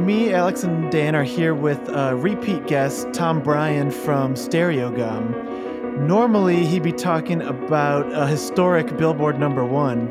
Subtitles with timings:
[0.00, 5.98] me, Alex, and Dan are here with uh, repeat guest Tom Breihan from Stereogum.
[6.00, 10.08] Normally, he'd be talking about a historic Billboard number one,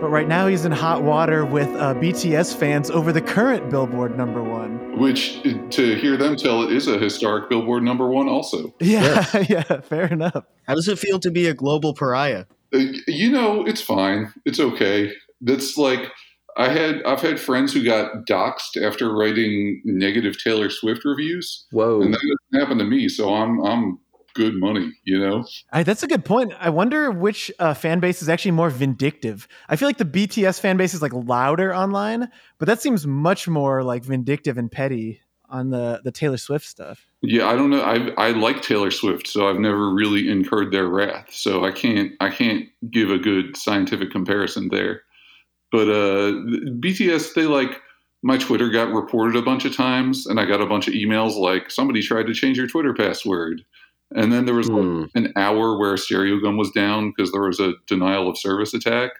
[0.00, 4.16] but right now he's in hot water with uh, BTS fans over the current Billboard
[4.16, 4.98] number one.
[4.98, 8.74] Which, to hear them tell it, is a historic Billboard number one, also.
[8.80, 10.44] Yeah, yeah, yeah fair enough.
[10.66, 12.44] How does it feel to be a global pariah?
[12.72, 14.32] Uh, you know, it's fine.
[14.44, 15.12] It's okay.
[15.40, 16.10] That's like
[16.56, 21.66] I had I've had friends who got doxxed after writing negative Taylor Swift reviews.
[21.72, 22.00] Whoa.
[22.00, 23.98] And that doesn't happen to me, so I'm I'm
[24.34, 25.44] good money, you know?
[25.72, 26.52] I, that's a good point.
[26.58, 29.48] I wonder which uh, fan base is actually more vindictive.
[29.68, 33.48] I feel like the BTS fan base is like louder online, but that seems much
[33.48, 37.06] more like vindictive and petty on the the Taylor Swift stuff.
[37.22, 37.82] Yeah, I don't know.
[37.82, 41.32] I I like Taylor Swift, so I've never really incurred their wrath.
[41.32, 45.02] So I can't I can't give a good scientific comparison there.
[45.74, 46.30] But uh,
[46.78, 47.80] BTS, they like
[48.22, 51.36] my Twitter got reported a bunch of times, and I got a bunch of emails
[51.36, 53.64] like somebody tried to change your Twitter password.
[54.14, 55.04] And then there was like Hmm.
[55.16, 59.10] an hour where Stereogum was down because there was a denial of service attack.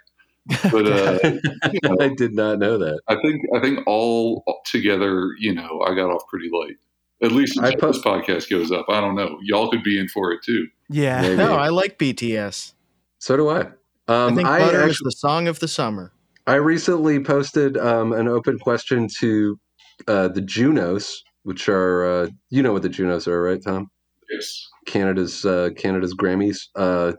[0.71, 1.19] But uh,
[1.73, 3.01] you know, I did not know that.
[3.09, 6.77] I think I think all together, you know, I got off pretty light.
[7.21, 8.87] At least I until this podcast goes up.
[8.89, 9.39] I don't know.
[9.43, 10.69] Y'all could be in for it too.
[10.89, 11.23] Yeah.
[11.23, 11.37] Maybe.
[11.37, 12.75] No, I like BTS.
[13.19, 13.67] So do I.
[14.07, 16.13] I Um, think I, Butter is the song of the summer.
[16.47, 19.59] I recently posted um, an open question to
[20.07, 23.89] uh, the Junos, which are uh, you know what the Junos are, right, Tom?
[24.31, 24.67] Yes.
[24.87, 26.69] Canada's uh, Canada's Grammys.
[26.75, 27.13] Uh,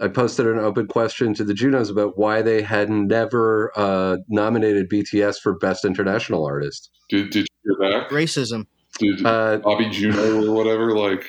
[0.00, 4.88] I posted an open question to the Junos about why they had never uh, nominated
[4.88, 6.90] BTS for Best International Artist.
[7.08, 8.10] Did Did you hear that?
[8.10, 8.66] Racism.
[8.98, 11.24] Did Uh, Bobby Juno or whatever like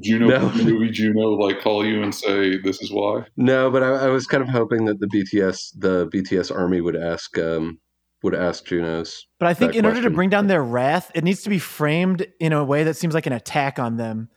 [0.00, 0.48] Juno No.
[0.64, 3.24] movie Juno like call you and say this is why?
[3.36, 6.96] no, but I, I was kind of hoping that the BTS the BTS Army would
[6.96, 7.78] ask um,
[8.22, 9.26] would ask Junos.
[9.40, 11.58] But I think that in order to bring down their wrath, it needs to be
[11.58, 14.28] framed in a way that seems like an attack on them.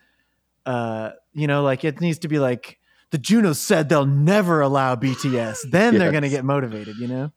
[0.66, 2.80] Uh, you know, like it needs to be like
[3.12, 5.70] the Junos said they'll never allow BTS.
[5.70, 7.32] Then they're going to get motivated, you know?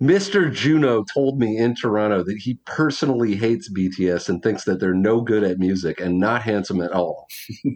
[0.00, 0.52] Mr.
[0.52, 5.20] Juno told me in Toronto that he personally hates BTS and thinks that they're no
[5.20, 7.26] good at music and not handsome at all.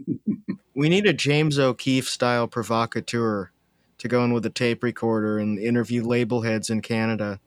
[0.76, 3.52] We need a James O'Keefe style provocateur
[3.98, 7.38] to go in with a tape recorder and interview label heads in Canada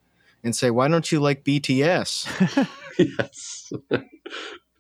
[0.44, 2.68] and say, why don't you like BTS?
[2.98, 3.74] yes.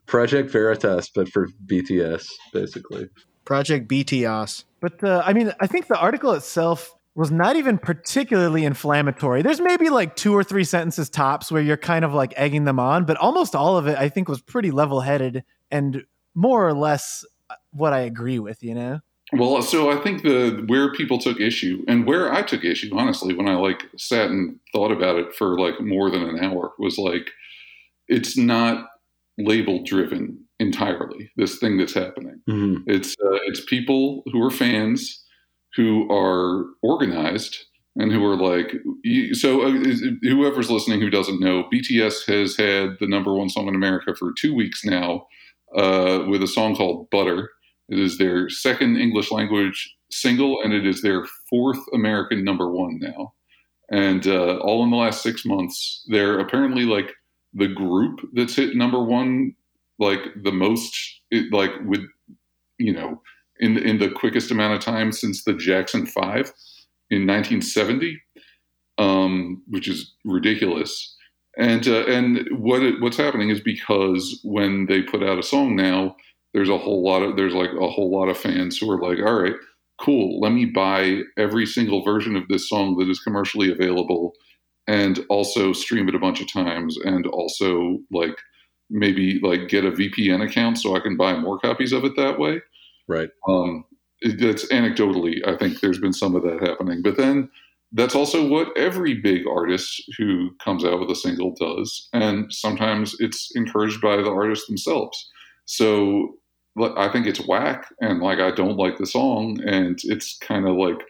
[0.05, 3.09] Project Veritas, but for BTS, basically.
[3.43, 4.63] Project BTS.
[4.79, 9.41] But uh, I mean, I think the article itself was not even particularly inflammatory.
[9.41, 12.79] There's maybe like two or three sentences tops where you're kind of like egging them
[12.79, 16.03] on, but almost all of it I think was pretty level headed and
[16.35, 17.25] more or less
[17.71, 18.99] what I agree with, you know?
[19.33, 23.33] Well, so I think the where people took issue and where I took issue, honestly,
[23.33, 26.99] when I like sat and thought about it for like more than an hour, was
[26.99, 27.31] like
[28.07, 28.89] it's not
[29.39, 31.31] label driven entirely.
[31.35, 32.41] This thing that's happening.
[32.47, 32.83] Mhm.
[32.85, 35.23] It's uh, it's people who are fans
[35.77, 37.55] who are organized
[37.95, 38.75] and who are like
[39.33, 39.61] so.
[39.61, 39.83] Uh,
[40.23, 44.33] whoever's listening who doesn't know, BTS has had the number one song in America for
[44.37, 45.27] two weeks now
[45.75, 47.51] uh, with a song called Butter.
[47.89, 52.99] It is their second English language single, and it is their fourth American number one
[52.99, 53.33] now.
[53.89, 57.13] And uh, all in the last six months, they're apparently like
[57.53, 59.55] the group that's hit number one
[59.99, 60.93] like the most
[61.31, 62.01] it, like with
[62.77, 63.21] you know
[63.59, 66.23] in in the quickest amount of time since the Jackson 5
[67.09, 68.21] in 1970
[68.97, 71.15] um, which is ridiculous
[71.57, 75.75] and uh, and what it, what's happening is because when they put out a song
[75.75, 76.15] now
[76.53, 79.19] there's a whole lot of there's like a whole lot of fans who are like
[79.25, 79.55] all right
[79.99, 84.33] cool let me buy every single version of this song that is commercially available
[84.87, 88.37] and also stream it a bunch of times and also like
[88.89, 92.39] maybe like get a VPN account so I can buy more copies of it that
[92.39, 92.61] way.
[93.07, 93.29] Right.
[93.47, 93.85] Um,
[94.21, 97.01] that's anecdotally, I think there's been some of that happening.
[97.01, 97.49] But then
[97.93, 102.09] that's also what every big artist who comes out with a single does.
[102.13, 105.29] And sometimes it's encouraged by the artists themselves.
[105.65, 106.35] So
[106.97, 109.59] I think it's whack and like I don't like the song.
[109.65, 111.01] And it's kind of like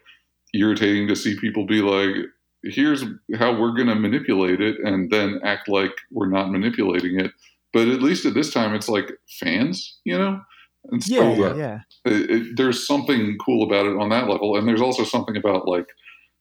[0.53, 2.15] irritating to see people be like,
[2.63, 3.03] here's
[3.35, 7.31] how we're going to manipulate it and then act like we're not manipulating it.
[7.73, 10.41] But at least at this time, it's like fans, you know?
[10.91, 11.79] And so, Yeah, uh, yeah, yeah.
[12.05, 15.67] it, it, there's something cool about it on that level, and there's also something about
[15.67, 15.87] like,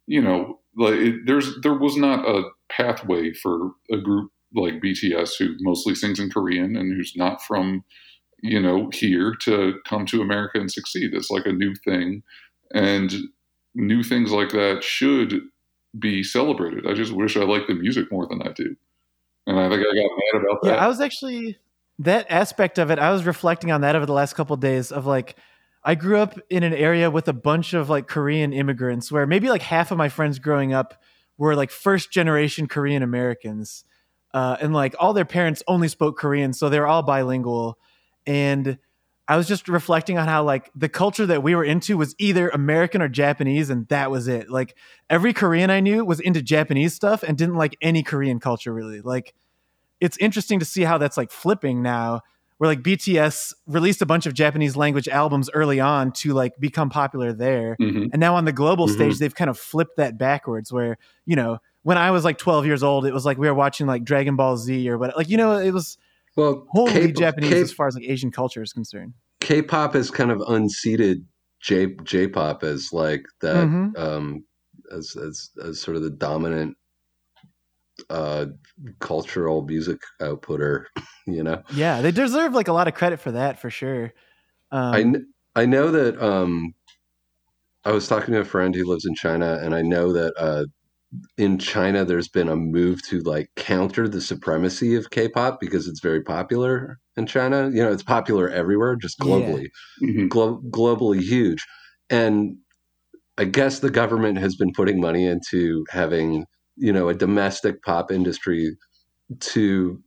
[0.06, 5.32] you know, like it, there's there was not a pathway for a group like BTS
[5.38, 7.84] who mostly sings in Korean and who's not from,
[8.42, 11.12] you know, here to come to America and succeed.
[11.14, 12.22] It's like a new thing,
[12.74, 13.12] and
[13.74, 15.40] new things like that should
[15.98, 16.86] be celebrated.
[16.86, 18.76] I just wish I liked the music more than I do.
[19.46, 20.68] and I think I got mad about that.
[20.76, 21.58] Yeah, I was actually
[22.00, 22.98] that aspect of it.
[22.98, 25.36] I was reflecting on that over the last couple of days of like
[25.82, 29.48] I grew up in an area with a bunch of like Korean immigrants where maybe
[29.48, 31.00] like half of my friends growing up
[31.38, 33.84] were like first generation Korean Americans.
[34.34, 37.78] Uh, and like all their parents only spoke Korean, so they were all bilingual.
[38.26, 38.78] And
[39.28, 42.48] I was just reflecting on how like the culture that we were into was either
[42.48, 44.50] American or Japanese, and that was it.
[44.50, 44.76] Like
[45.08, 49.00] every Korean I knew was into Japanese stuff and didn't like any Korean culture really.
[49.00, 49.34] Like
[50.00, 52.20] it's interesting to see how that's like flipping now
[52.58, 56.88] where like BTS released a bunch of Japanese language albums early on to like become
[56.88, 57.76] popular there.
[57.80, 58.08] Mhm.
[58.12, 58.92] And now on the global Mhm.
[58.94, 60.96] stage, they've kind of flipped that backwards where,
[61.26, 63.86] you know, when I was like 12 years old, it was like we were watching
[63.86, 65.98] like Dragon Ball Z or what, like, you know, it was
[66.34, 69.12] Well, wholly K- Japanese K- as far as like Asian culture is concerned.
[69.40, 71.26] K-pop is kind of unseated
[71.60, 73.98] J J-pop as like that Mhm.
[73.98, 74.44] um
[74.92, 76.76] as, as as sort of the dominant
[78.10, 78.46] uh
[79.00, 80.84] cultural music outputter,
[81.26, 81.62] you know.
[81.74, 84.12] Yeah, they deserve like a lot of credit for that for sure.
[84.70, 86.74] Um, I kn- I know that um
[87.84, 90.64] I was talking to a friend who lives in China and I know that uh
[91.38, 96.00] in China there's been a move to like counter the supremacy of K-pop because it's
[96.00, 97.70] very popular in China.
[97.72, 99.26] You know, it's popular everywhere, just Yeah.
[99.26, 99.66] globally.
[100.02, 100.28] Mhm.
[100.28, 101.64] glo- globally huge.
[102.10, 102.56] And
[103.38, 106.44] I guess the government has been putting money into having,
[106.76, 108.76] you know, a domestic pop industry
[109.40, 110.02] to,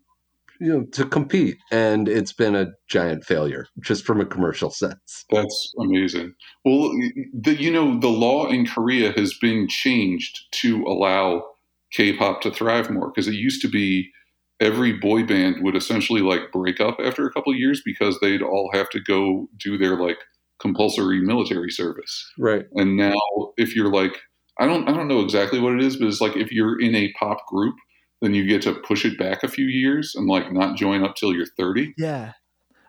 [0.59, 1.57] you know, to compete.
[1.71, 5.25] And it's been a giant failure just from a commercial sense.
[5.31, 6.33] That's amazing.
[6.65, 6.91] Well,
[7.33, 11.43] the, you know, the law in Korea has been changed to allow
[11.91, 14.11] K-pop to thrive more because it used to be
[14.59, 18.41] every boy band would essentially like break up after a couple of years because they'd
[18.41, 20.17] all have to go do their like
[20.59, 22.31] compulsory military service.
[22.37, 22.65] Right.
[22.73, 23.15] And now
[23.57, 24.17] if you're like
[24.59, 26.93] I don't I don't know exactly what it is, but it's like if you're in
[26.93, 27.75] a pop group,
[28.21, 31.15] then you get to push it back a few years and like not join up
[31.15, 31.93] till you're 30.
[31.97, 32.33] Yeah.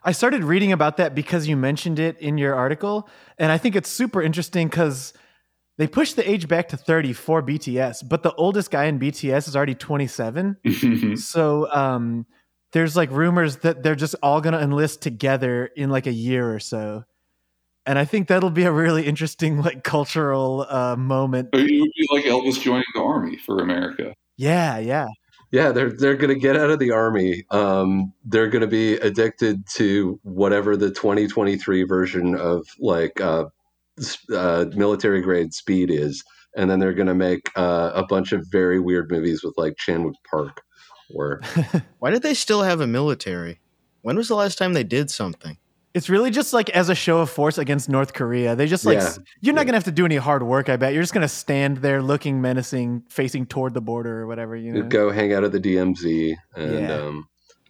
[0.03, 3.07] I started reading about that because you mentioned it in your article.
[3.37, 5.13] And I think it's super interesting because
[5.77, 9.47] they pushed the age back to 30 for BTS, but the oldest guy in BTS
[9.47, 10.57] is already 27.
[11.17, 12.25] so um,
[12.73, 16.53] there's like rumors that they're just all going to enlist together in like a year
[16.53, 17.03] or so.
[17.85, 21.49] And I think that'll be a really interesting like cultural uh, moment.
[21.53, 24.13] it would be like Elvis joining the army for America.
[24.37, 25.07] Yeah, yeah.
[25.51, 27.43] Yeah, they're they're going to get out of the army.
[27.51, 33.45] Um, they're going to be addicted to whatever the 2023 version of like uh,
[34.33, 36.23] uh, military grade speed is,
[36.55, 39.75] and then they're going to make uh, a bunch of very weird movies with like
[39.75, 40.61] Chanwook Park,
[41.13, 41.41] or
[41.99, 43.59] Why did they still have a military?
[44.03, 45.57] When was the last time they did something?
[45.93, 48.55] It's really just like as a show of force against North Korea.
[48.55, 49.13] They just like Yeah.
[49.41, 49.65] you're not Yeah.
[49.65, 50.69] gonna have to do any hard work.
[50.69, 54.55] I bet you're just gonna stand there looking menacing, facing toward the border or whatever.
[54.55, 54.83] You know.
[54.83, 56.93] go hang out at the DMZ, and Yeah.
[56.95, 57.27] um,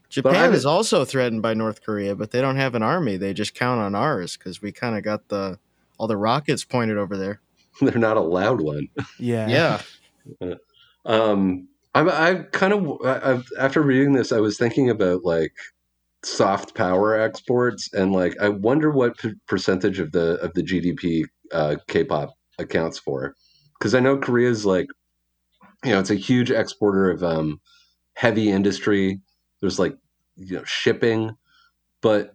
[0.09, 3.17] Japan is also threatened by North Korea, but they don't have an army.
[3.17, 5.57] They just count on ours because we kind of got the
[5.97, 7.39] all the rockets pointed over there.
[7.81, 8.87] they're not a loud one.
[9.17, 9.81] Yeah.
[10.41, 10.53] Yeah,
[11.05, 15.53] Um, I'm I kind of after reading this, I was thinking about like
[16.23, 21.23] soft power exports, and like I wonder what p- percentage of the of the GDP
[21.51, 23.35] uh, K-pop accounts for,
[23.79, 24.87] because I know Korea's like,
[25.83, 27.59] you know, it's a huge exporter of um,
[28.15, 29.19] heavy industry.
[29.61, 29.95] There's like
[30.35, 31.35] you know shipping,
[32.01, 32.33] but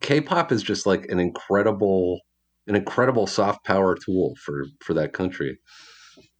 [0.00, 2.20] K-pop is just like an incredible
[2.66, 5.58] an incredible soft power tool for for that country.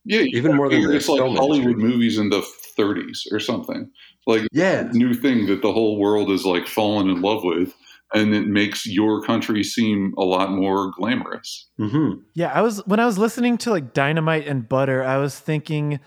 [0.05, 1.91] Yeah, you Even more than figure it's like film Hollywood industry.
[1.91, 2.43] movies in the
[2.79, 3.91] 30s or something.
[4.27, 7.75] Like Yeah, new thing that the whole world is like fallen in love with,
[8.13, 11.69] and it makes your country seem a lot more glamorous.
[11.79, 15.39] hmm Yeah, I was when I was listening to like Dynamite and Butter, I was
[15.39, 16.01] thinking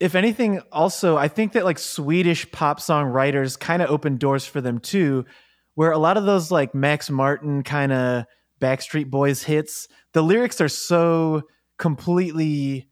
[0.00, 4.44] if anything also I think that like Swedish pop song writers kind of opened doors
[4.44, 5.24] for them too,
[5.74, 8.24] where a lot of those like Max Martin kind of
[8.60, 11.42] Backstreet Boys hits, the lyrics are so
[11.78, 12.88] completely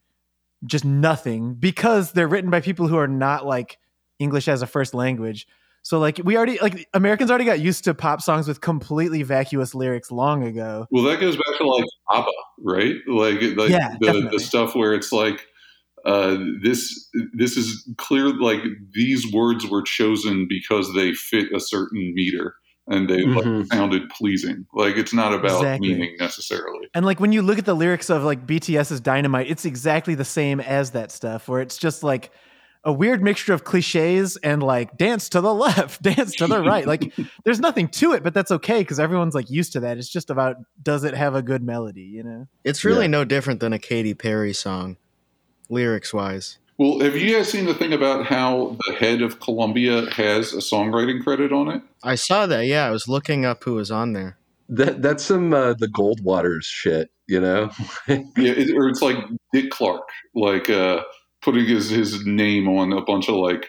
[0.64, 3.78] just nothing because they're written by people who are not like
[4.19, 5.47] English as a first language.
[5.83, 9.75] So like we already like Americans already got used to pop songs with completely vacuous
[9.75, 10.87] lyrics long ago.
[10.90, 12.31] Well, that goes back to like ABBA,
[12.64, 12.95] right?
[13.09, 14.38] Like, like Yeah, the, definitely.
[14.38, 15.45] the stuff where it's like
[16.04, 18.28] uh, this this is clear.
[18.28, 18.61] Like
[18.92, 22.54] these words were chosen because they fit a certain meter
[22.89, 23.67] and they like, Mhm.
[23.69, 24.67] sounded pleasing.
[24.75, 25.89] Like it's not about Exactly.
[25.95, 26.89] meaning necessarily.
[26.95, 30.25] And like when you look at the lyrics of like BTS's Dynamite, it's exactly the
[30.25, 32.31] same as that stuff, where it's just like
[32.85, 36.85] a weird mixture of cliches and like dance to the left, dance to the right.
[36.85, 37.12] Like
[37.45, 39.99] there's nothing to it, but that's okay because everyone's like used to that.
[39.99, 42.49] It's just about does it have a good melody, you know?
[42.65, 43.19] it's really Yeah.
[43.19, 44.97] no different than a Katy Perry song,
[45.69, 46.59] lyrics wise.
[46.83, 50.57] Well, have you guys seen the thing about how the head of Columbia has a
[50.57, 51.81] songwriting credit on it?
[52.03, 52.67] I saw that.
[52.67, 54.37] Yeah, I was looking up who was on there.
[54.69, 57.71] That that's some uh, the Goldwaters shit, you know.
[58.09, 59.17] Yeah, it, or it's like
[59.53, 61.05] Dick Clark, like uh,
[61.41, 63.69] putting his his name on a bunch of like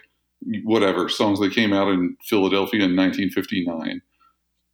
[0.63, 4.01] whatever songs that came out in Philadelphia in 1959.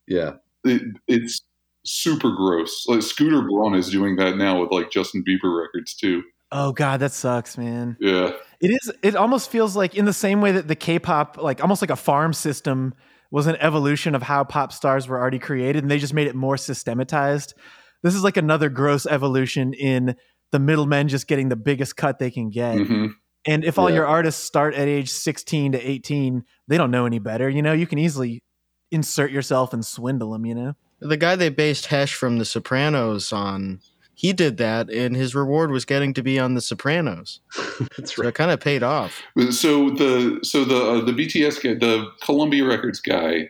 [0.08, 1.42] yeah, It, it's
[1.84, 2.86] super gross.
[2.88, 6.22] Like Scooter Braun is doing that now with like Justin Bieber records too.
[6.52, 7.96] Oh god, that sucks, man.
[8.00, 8.92] Yeah, It is.
[9.02, 11.96] It almost feels like in the same way that the K-pop, like almost like a
[11.96, 12.94] farm system,
[13.30, 16.34] was an evolution of how pop stars were already created, and they just made it
[16.34, 17.54] more systematized.
[18.02, 20.16] This is like another gross evolution in
[20.50, 22.78] the middlemen just getting the biggest cut they can get.
[22.86, 23.06] hmm
[23.46, 23.96] And if all Yeah.
[23.96, 27.48] your artists start at age 16 to 18, they don't know any better.
[27.48, 28.42] You know, you can easily
[28.90, 30.74] insert yourself and swindle them, you know?
[31.00, 33.80] The guy they based Hesh from The Sopranos on,
[34.20, 37.40] he did that, and his reward was getting to be on The Sopranos.
[37.96, 38.28] that's So right.
[38.28, 39.22] it kind of paid off.
[39.50, 43.48] So the so the uh, the BTS guy, the Columbia Records guy,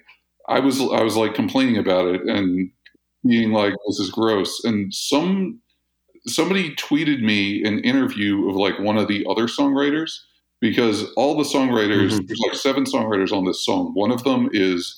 [0.48, 2.70] I was I was like complaining about it and
[3.26, 4.62] being like this is gross.
[4.64, 5.60] And some
[6.26, 10.10] somebody tweeted me an interview of like one of the other songwriters
[10.60, 12.26] because all the songwriters Mhm.
[12.28, 13.92] there's like seven songwriters on this song.
[13.94, 14.96] One of them is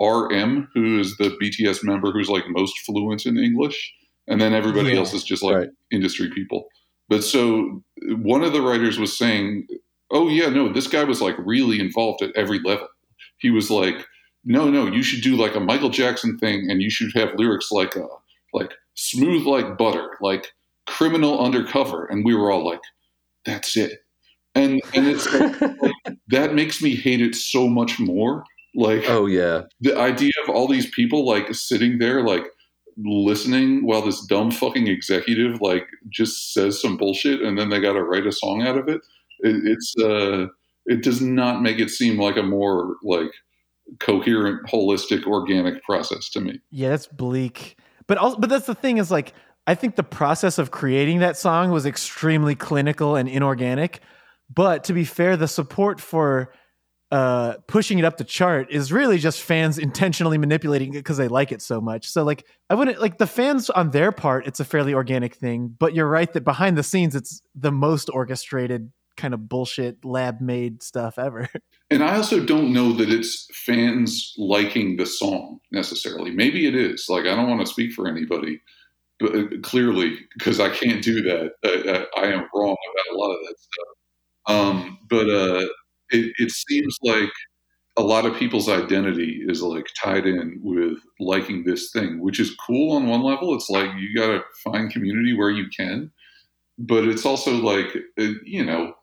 [0.00, 3.92] RM, who is the BTS member who's like most fluent in English,
[4.30, 4.98] and then everybody Yeah.
[4.98, 5.68] else is just like Right.
[5.90, 6.68] industry people.
[7.08, 7.82] But so
[8.18, 9.66] one of the writers was saying,
[10.10, 12.88] "Oh yeah, no, this guy was like really involved at every level.
[13.38, 14.06] He was like,
[14.44, 17.70] no, no, you should do like a Michael Jackson thing, and you should have lyrics
[17.70, 18.06] like uh,
[18.54, 20.52] like smooth like butter, like
[20.86, 22.80] criminal undercover." And we were all like,
[23.44, 24.04] "That's it."
[24.54, 25.54] And and it's like,
[26.28, 28.44] that makes me hate it so much more.
[28.74, 32.44] Like oh yeah, the idea of all these people like sitting there like
[33.04, 37.94] listening while this dumb fucking executive like just says some bullshit and then they got
[37.94, 39.00] to write a song out of it,
[39.40, 40.46] it it's uh
[40.86, 43.30] it does not make it seem like a more like
[43.98, 47.76] coherent holistic organic process to me Yeah, that's bleak.
[48.06, 49.32] But also, but that's the thing is like
[49.66, 54.00] I think the process of creating that song was extremely clinical and inorganic.
[54.52, 56.52] But to be fair, the support for
[57.10, 61.28] uh, pushing it up the chart is really just fans intentionally manipulating it because they
[61.28, 62.08] like it so much.
[62.08, 65.74] So like I wouldn't like the fans on their part, it's a fairly organic thing.
[65.78, 70.40] But you're right that behind the scenes, it's the most orchestrated kind of bullshit lab
[70.40, 71.48] made stuff ever.
[71.90, 77.06] and i also don't know that it's fans liking the song necessarily maybe it is
[77.08, 78.60] like i don't want to speak for anybody
[79.18, 83.18] but uh, clearly because i can't do that I, I, I am wrong about a
[83.18, 83.88] lot of that stuff
[84.46, 85.66] um, but uh,
[86.10, 87.30] it, it seems like
[87.96, 92.54] a lot of people's identity is like tied in with liking this thing which is
[92.66, 93.54] cool on one level.
[93.54, 96.10] It's like you got to find community where you can
[96.78, 98.94] but it's also like uh, you know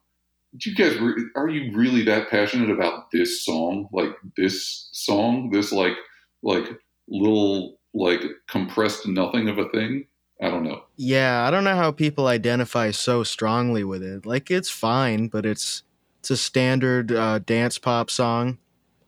[0.58, 3.88] do you guys re- are you really that passionate about this song?
[3.92, 5.50] Like this song?
[5.52, 5.96] This like
[6.42, 6.66] like
[7.08, 10.08] little like compressed nothing of a thing?
[10.42, 10.84] I don't know.
[10.96, 14.26] Yeah, I don't know how people identify so strongly with it.
[14.26, 15.84] Like it's fine, but it's
[16.28, 18.58] it's a standard uh, dance pop song.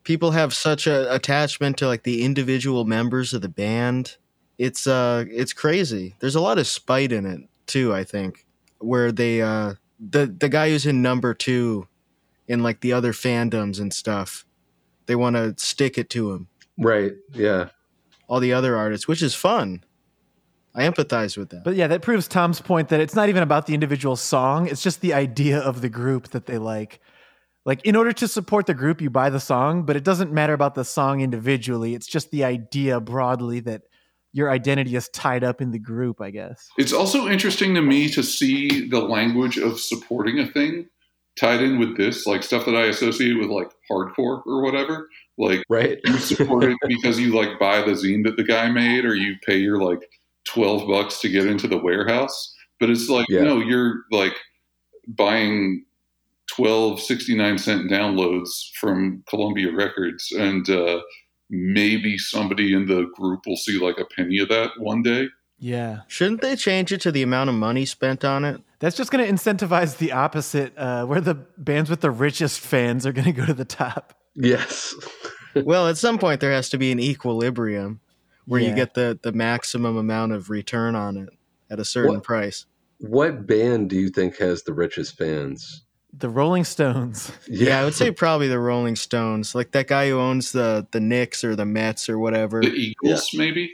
[0.04, 4.16] People have such a attachment to like the individual members of the band.
[4.58, 6.16] It's uh it's crazy.
[6.20, 8.46] There's a lot of spite in it too, I think.
[8.78, 11.86] Where they uh the the guy who's in number 2
[12.48, 14.46] in like the other fandoms and stuff.
[15.06, 16.48] They want to stick it to him.
[16.78, 17.70] right, yeah,
[18.30, 19.84] All the other artists, which is fun.
[20.80, 21.64] I empathize with that.
[21.64, 24.82] But yeah, that proves Tom's point that it's not even about the individual song, it's
[24.82, 27.00] just the idea of the group that they like.
[27.66, 30.54] Like in order to support the group, you buy the song, but it doesn't matter
[30.54, 31.94] about the song individually.
[31.94, 33.82] It's just the idea broadly that
[34.32, 36.68] your identity is tied up in the group, I guess.
[36.78, 40.88] it's also interesting to me to see the language of supporting a thing
[41.40, 45.08] tied in with this like stuff that i associate with like hardcore or whatever
[45.38, 46.00] like right.
[46.04, 49.36] you support it because you like buy the zine that the guy made or you
[49.46, 50.02] pay your like
[50.46, 53.42] 12 bucks to get into the warehouse but it's like Yeah.
[53.44, 54.34] no you're like
[55.08, 55.86] buying
[56.56, 61.02] 12 69 cent downloads from columbia records and uh
[61.50, 65.28] maybe somebody in the group will see like a penny of that one day
[65.60, 66.02] Yeah.
[66.08, 68.62] Shouldn't they change it to the amount of money spent on it?
[68.80, 73.06] That's just going to incentivize the opposite, uh, where the bands with the richest fans
[73.06, 74.14] are going to go to the top.
[74.36, 74.96] yes,
[75.66, 78.00] well, at some point there has to be an equilibrium
[78.46, 78.70] where Yeah.
[78.70, 81.30] you get the the maximum amount of return on it
[81.70, 82.66] at a certain What- price.
[83.00, 85.84] what band do you think has the richest fans?
[86.12, 87.32] The Rolling Stones.
[87.48, 87.80] Yeah.
[87.80, 91.44] I would say probably the Rolling Stones, like that guy who owns the the Knicks
[91.44, 92.62] or the Mets or whatever.
[92.62, 93.72] the eagles maybe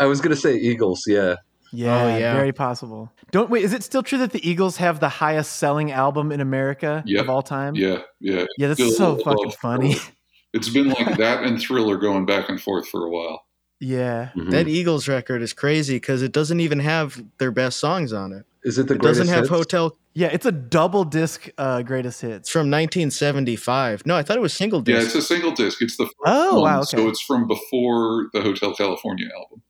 [0.00, 1.04] I was gonna say Eagles.
[1.06, 1.36] Yeah,
[1.72, 2.32] Yeah, Oh, yeah.
[2.34, 3.12] very possible.
[3.32, 3.64] Don't wait.
[3.64, 7.20] Is it still true that the Eagles have the highest selling album in America Yep.
[7.24, 7.74] of all time?
[7.74, 8.46] Yeah, yeah.
[8.56, 9.94] Yeah, that's Still so fucking funny.
[9.94, 10.12] Thriller.
[10.54, 13.42] It's been like that and Thriller going back and forth for a while.
[13.80, 14.30] Yeah.
[14.34, 14.50] Mhm.
[14.50, 18.44] That Eagles record is crazy because it doesn't even have their best songs on it.
[18.64, 19.48] Is it the It doesn't have hits?
[19.50, 19.96] Hotel.
[20.14, 22.48] Yeah, it's a double disc uh, greatest It's hits.
[22.50, 24.06] from 1975.
[24.06, 24.98] No, I thought it was single disc.
[24.98, 25.80] Yeah, it's a single disc.
[25.82, 26.96] It's the first Oh, one, wow, okay.
[26.96, 29.62] so it's from before the Hotel California album.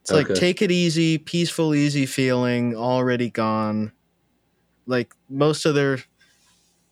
[0.00, 3.92] It's like take it easy, peaceful, easy feeling, already gone.
[4.86, 5.98] Like most of their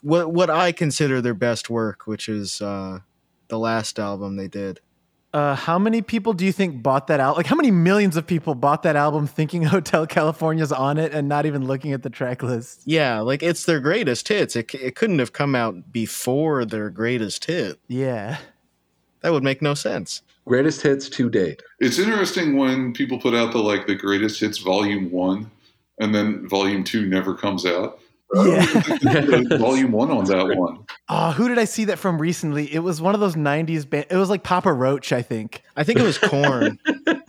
[0.03, 3.01] what what I consider their best work, which is uh
[3.49, 4.81] the last album they did.
[5.33, 7.37] Uh, how many people do you think bought that out?
[7.37, 11.29] Like, how many millions of people bought that album thinking Hotel California's on it and
[11.29, 12.83] not even looking at the track list?
[12.85, 14.57] Yeah, like it's their greatest hits.
[14.57, 17.79] It, it couldn't have come out before their greatest hit.
[17.87, 18.39] Yeah.
[19.21, 20.23] That would make no sense.
[20.47, 21.63] Greatest hits to date.
[21.79, 25.51] It's interesting when people put out the like the greatest hits volume one,
[26.01, 28.01] and then volume two never comes out.
[28.35, 28.65] Yeah.
[29.59, 30.85] volume one on that one.
[31.09, 32.73] Oh, who did I see that from recently?
[32.73, 34.07] It was one of those 90s band.
[34.11, 35.63] It was like Papa Roach, I think.
[35.77, 36.79] I think it was Korn.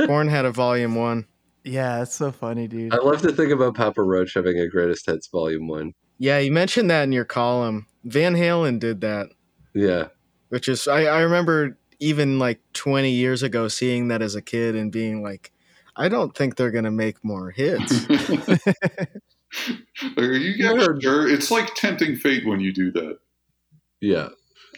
[0.06, 1.26] Korn had a volume one.
[1.64, 2.94] Yeah, it's so funny, dude.
[2.94, 5.94] I love to think about Papa Roach having a greatest hits volume one.
[6.18, 7.88] Yeah, you mentioned that in your column.
[8.04, 9.30] Van Halen did that,
[9.74, 10.08] Yeah.
[10.50, 14.76] which is I, I remember even like 20 years ago seeing that as a kid
[14.76, 15.52] and being like,
[15.96, 18.06] I don't think they're gonna make more hits.
[20.18, 21.28] Are you guys sure?
[21.30, 23.18] It's like tempting fate when you do that.
[24.00, 24.30] Yeah.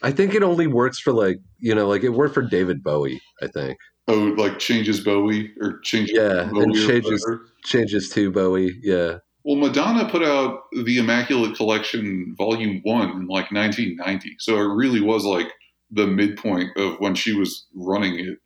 [0.02, 3.22] I think it only works for like, you know, like it worked for David Bowie,
[3.42, 3.78] I think.
[4.08, 7.46] Oh, like changes Bowie or changes Yeah, Bowie and changes- whatever.
[7.66, 8.76] Changes to Bowie.
[8.82, 9.20] Yeah.
[9.46, 15.02] Well, Madonna put out the Immaculate Collection Volume One in like 1990, so it really
[15.02, 15.48] was like
[15.92, 18.38] the midpoint of when she was running it.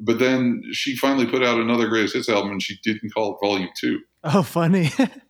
[0.00, 3.46] But then she finally put out another greatest hits album, and she didn't call it
[3.46, 4.00] Volume Two.
[4.24, 4.90] Oh, funny.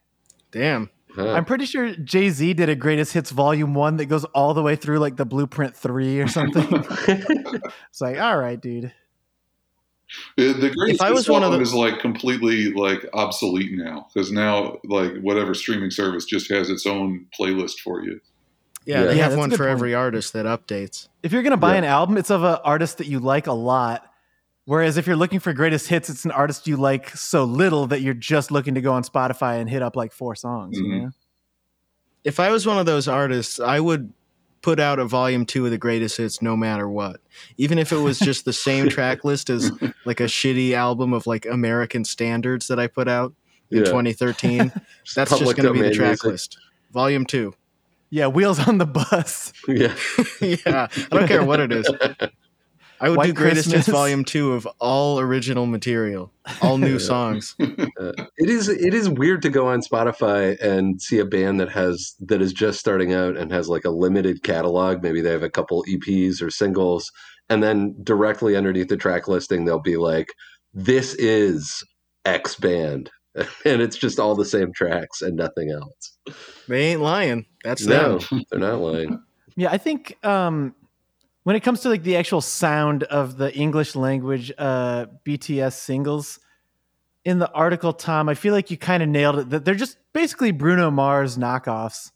[0.53, 0.91] Damn.
[1.15, 1.31] Huh.
[1.33, 4.63] I'm pretty sure Jay Z did a greatest hits volume one that goes all the
[4.63, 6.67] way through like the Blueprint 3 or something.
[6.71, 8.93] it's like, all right, dude.
[10.37, 13.09] The, the greatest If I hits was one of album the- is like completely like
[13.15, 18.21] obsolete now because now like whatever streaming service just has its own playlist for you.
[18.85, 19.07] Yeah, Yeah.
[19.07, 19.71] they Yeah, have one for point.
[19.71, 21.09] every artist that updates.
[21.23, 21.79] If you're going to buy Yeah.
[21.79, 24.05] an album, it's of an artist that you like a lot.
[24.67, 28.01] Whereas if you're looking for greatest hits, it's an artist you like so little that
[28.03, 31.03] you're just looking to go on Spotify and hit up like four songs, you Mhm.
[31.03, 31.11] know?
[32.25, 34.13] If I was one of those artists, I would
[34.63, 37.21] put out a volume two of the greatest hits no matter what.
[37.57, 39.71] Even if it was just the same track list as
[40.05, 43.33] like a shitty album of like American standards that I put out
[43.71, 43.85] in Yeah.
[43.85, 44.73] 2013.
[45.15, 46.25] That's just going to be the track music.
[46.25, 46.59] list.
[46.93, 47.55] Volume two.
[48.11, 49.53] Yeah, Wheels on the Bus.
[49.69, 49.95] Yeah.
[50.41, 51.89] yeah, I don't care what it is.
[53.01, 53.95] I would White do greatest hits Christmas.
[53.95, 56.33] volume two of all original material,
[56.63, 57.55] all new songs.
[57.61, 57.67] Uh,
[58.39, 62.15] it is it is weird to go on Spotify and see a band that has
[62.21, 65.03] that is just starting out and has like a limited catalog.
[65.03, 67.11] Maybe they have a couple EPs or singles,
[67.51, 70.29] and then directly underneath the track listing, they'll be like,
[70.73, 71.85] "This is
[72.25, 76.37] X band," and it's just all the same tracks and nothing else.
[76.69, 77.47] They ain't lying.
[77.63, 78.43] That's No, them.
[78.51, 79.23] they're not lying.
[79.57, 80.75] Yeah, I think um,
[81.47, 86.41] when it comes to like the actual sound of the English language uh, BTS singles,
[87.25, 89.51] in the article, Tom, I feel like you kind of nailed it.
[89.51, 92.11] That they're just basically Bruno Mars knockoffs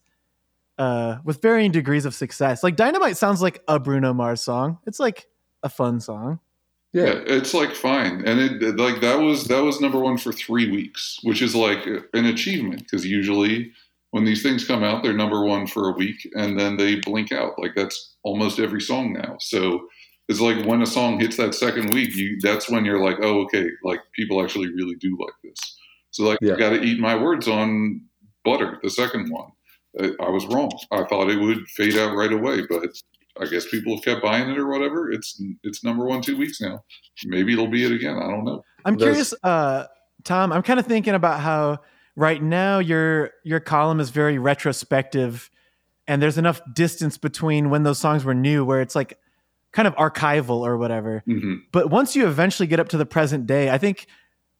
[0.78, 2.64] uh, with varying degrees of success.
[2.64, 4.78] Like Dynamite sounds like a Bruno Mars song.
[4.84, 5.28] It's like
[5.62, 6.40] a fun song.
[6.92, 10.68] Yeah, it's like fine, and it- like that was that was number one for three
[10.68, 13.70] weeks, which is like an achievement because usually
[14.12, 17.32] when these things come out, they're number one for a week and then they blink
[17.32, 17.52] out.
[17.58, 19.36] Like that's almost every song now.
[19.40, 19.86] So
[20.28, 23.42] it's like when a song hits that second week, you that's when you're like, oh,
[23.42, 25.58] okay, like people actually really do like this.
[26.10, 26.54] So like, Yeah.
[26.54, 28.02] I got to eat my words on
[28.44, 29.50] Butter, the second one.
[30.00, 30.70] I, I was wrong.
[30.92, 32.84] I thought it would fade out right away, but
[33.40, 35.10] I guess people have kept buying it or whatever.
[35.12, 36.82] It's it's number one two weeks now.
[37.26, 38.16] Maybe it'll be it again.
[38.16, 38.62] I don't know.
[38.84, 39.86] I'm Those- curious, uh,
[40.24, 40.52] Tom.
[40.52, 41.78] I'm kind of thinking about how
[42.16, 45.50] right now your your column is very retrospective,
[46.06, 49.18] and there's enough distance between when those songs were new, where it's like
[49.72, 51.22] kind of archival or whatever.
[51.26, 54.06] hmm But once you eventually get up to the present day, I think.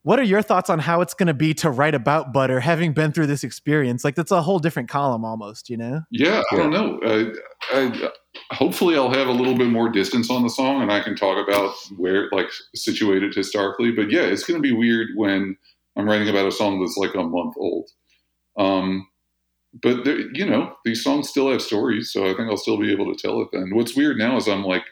[0.03, 2.95] What are your thoughts on how it's going to be to write about Butter, having
[2.95, 4.03] been through this experience?
[4.03, 5.69] Like that's a whole different column, almost.
[5.69, 6.01] You know?
[6.11, 6.99] Yeah, I don't know.
[7.05, 7.35] Uh,
[7.71, 8.11] I,
[8.53, 11.47] hopefully, I'll have a little bit more distance on the song, and I can talk
[11.47, 13.93] about where like situated historically.
[13.93, 15.59] But yeah, it's going to be weird when
[16.01, 17.89] I'm writing about a song that's like a month old.
[18.59, 19.07] Um,
[19.83, 22.93] but there, you know, these songs still have stories, so I think I'll still be
[22.93, 23.49] able to tell it.
[23.53, 24.85] Then what's weird now is I'm like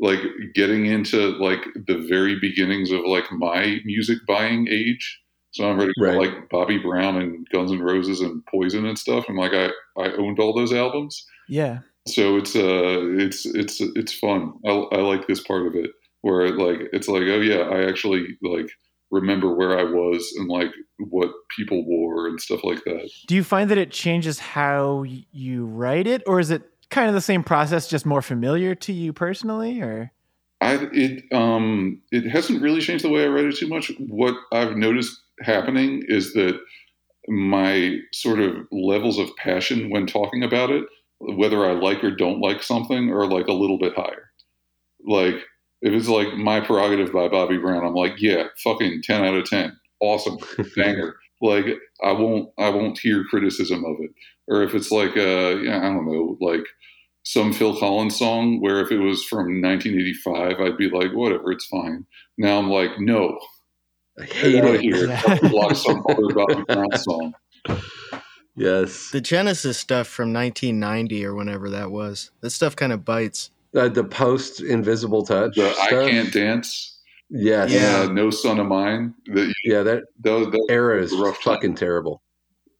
[0.00, 0.20] like
[0.54, 5.20] getting into like the very beginnings of like my music buying age.
[5.52, 6.16] So I'm ready for Right.
[6.18, 9.26] like Bobby Brown and Guns N' Roses and Poison and stuff.
[9.28, 11.24] I'm like I, I owned all those albums.
[11.48, 11.80] Yeah.
[12.08, 14.54] So it's uh it's it's it's fun.
[14.66, 15.90] I, I like this part of it
[16.22, 18.70] where like it's like oh yeah I actually like
[19.14, 23.10] remember where I was and like what people wore and stuff like that.
[23.26, 27.14] Do you find that it changes how you write it, or is it kind of
[27.14, 29.80] the same process, just more familiar to you personally?
[29.80, 30.12] Or
[30.60, 33.92] I it um it hasn't really changed the way I write it too much.
[33.98, 36.58] What I've noticed happening is that
[37.28, 40.84] my sort of levels of passion when talking about it,
[41.18, 44.30] whether I like or don't like something, are like a little bit higher.
[45.06, 45.36] Like
[45.84, 49.44] if it's like my prerogative by Bobby Brown, I'm like, yeah, fucking ten out of
[49.48, 50.38] ten, awesome,
[50.76, 51.14] banger.
[51.40, 51.66] like
[52.02, 54.10] I won't I won't hear criticism of it.
[54.48, 56.64] Or if it's like uh yeah, I don't know, like
[57.22, 61.66] some Phil Collins song where if it was from 1985, I'd be like, whatever, it's
[61.66, 62.06] fine.
[62.38, 63.38] Now I'm like, no,
[64.18, 64.80] I hate out of it.
[64.82, 65.06] here.
[65.08, 65.38] Yeah.
[65.52, 67.34] Like some other Bobby Brown song.
[68.56, 69.10] Yes.
[69.10, 72.30] The Genesis stuff from 1990 or whenever that was.
[72.40, 73.50] That stuff kind of bites.
[73.74, 75.56] Uh, the post invisible touch.
[75.56, 75.88] The I.
[76.10, 77.70] Can't Dance, Yes.
[77.72, 78.02] Yeah.
[78.08, 79.14] uh, No Son of Mine.
[79.26, 81.54] The, Yeah, that those, those, era is Rough time.
[81.54, 82.22] fucking terrible.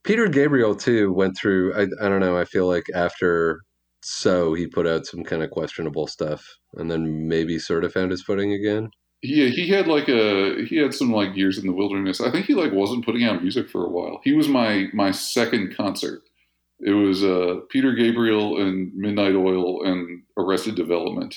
[0.04, 1.74] Peter Gabriel too went through.
[1.74, 2.36] I I don't know.
[2.36, 3.62] I feel like after
[4.02, 8.10] so he put out some kind of questionable stuff, and then maybe sort of found
[8.10, 8.90] his footing again.
[9.22, 12.20] yeah, he had like a he had some like years in the wilderness.
[12.20, 14.20] I think he like wasn't putting out music for a while.
[14.22, 16.22] He was my my second concert.
[16.80, 21.34] It was uh, Peter Gabriel and Midnight Oil and Arrested Development.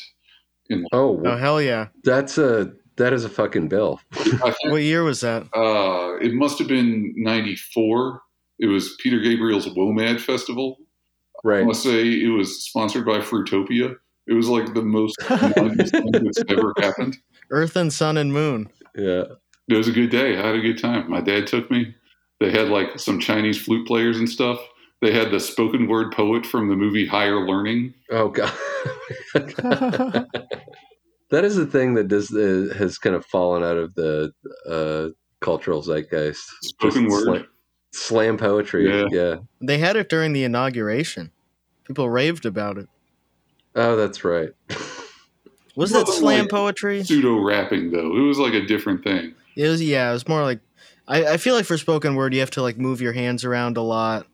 [0.69, 1.87] In Oh, Oh hell yeah!
[2.03, 4.01] that's a that is a fucking bill.
[4.13, 5.43] Think What year was that?
[5.55, 8.21] uh, it must have been '94.
[8.59, 10.77] It was Peter Gabriel's WOMAD Festival.
[10.79, 11.63] I Right.
[11.65, 13.95] want to say it was sponsored by Fruitopia.
[14.25, 17.17] It was like the most thing that's ever happened.
[17.51, 18.67] Earth and Sun and Moon.
[18.95, 19.25] Yeah.
[19.69, 20.37] It was a good day.
[20.37, 21.09] I had a good time.
[21.09, 21.93] My dad took me.
[22.39, 24.59] They had like some Chinese flute players and stuff.
[25.01, 27.93] They had the spoken word poet from the movie Higher Learning.
[28.11, 28.51] Oh god.
[29.33, 30.27] that
[31.43, 34.31] is the thing that does uh, has kind of fallen out of the
[34.67, 36.49] uh, cultural zeitgeist.
[36.63, 37.23] Spoken Just word.
[37.25, 37.47] Slam,
[37.91, 38.89] slam poetry.
[38.89, 39.07] Yeah.
[39.11, 39.35] yeah.
[39.61, 41.31] They had it during the inauguration.
[41.85, 42.87] People raved about it.
[43.75, 44.49] Oh, that's right.
[45.75, 47.03] Was Well, it slam like- poetry?
[47.03, 48.15] Pseudo rapping though.
[48.17, 49.35] It was like a different thing.
[49.55, 50.09] It was yeah.
[50.09, 50.59] It was more like
[51.07, 53.77] I, I feel like for spoken word you have to like move your hands around
[53.77, 54.25] a lot.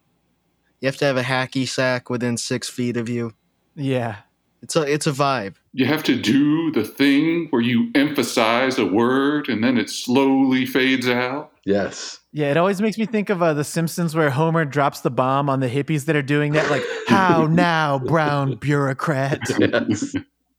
[0.84, 3.34] You have to have a hacky sack within six feet of you.
[3.74, 4.18] yeah.
[4.62, 5.56] It's a it's a vibe.
[5.74, 10.66] You have to do the thing where you emphasize a word and then it slowly
[10.66, 11.52] fades out.
[11.66, 12.20] yes.
[12.34, 15.50] Yeah, it always makes me think of uh, The Simpsons where Homer drops the bomb
[15.50, 16.70] on the hippies that are doing that.
[16.72, 19.40] Like, how now, brown bureaucrat?
[19.60, 20.16] Yes.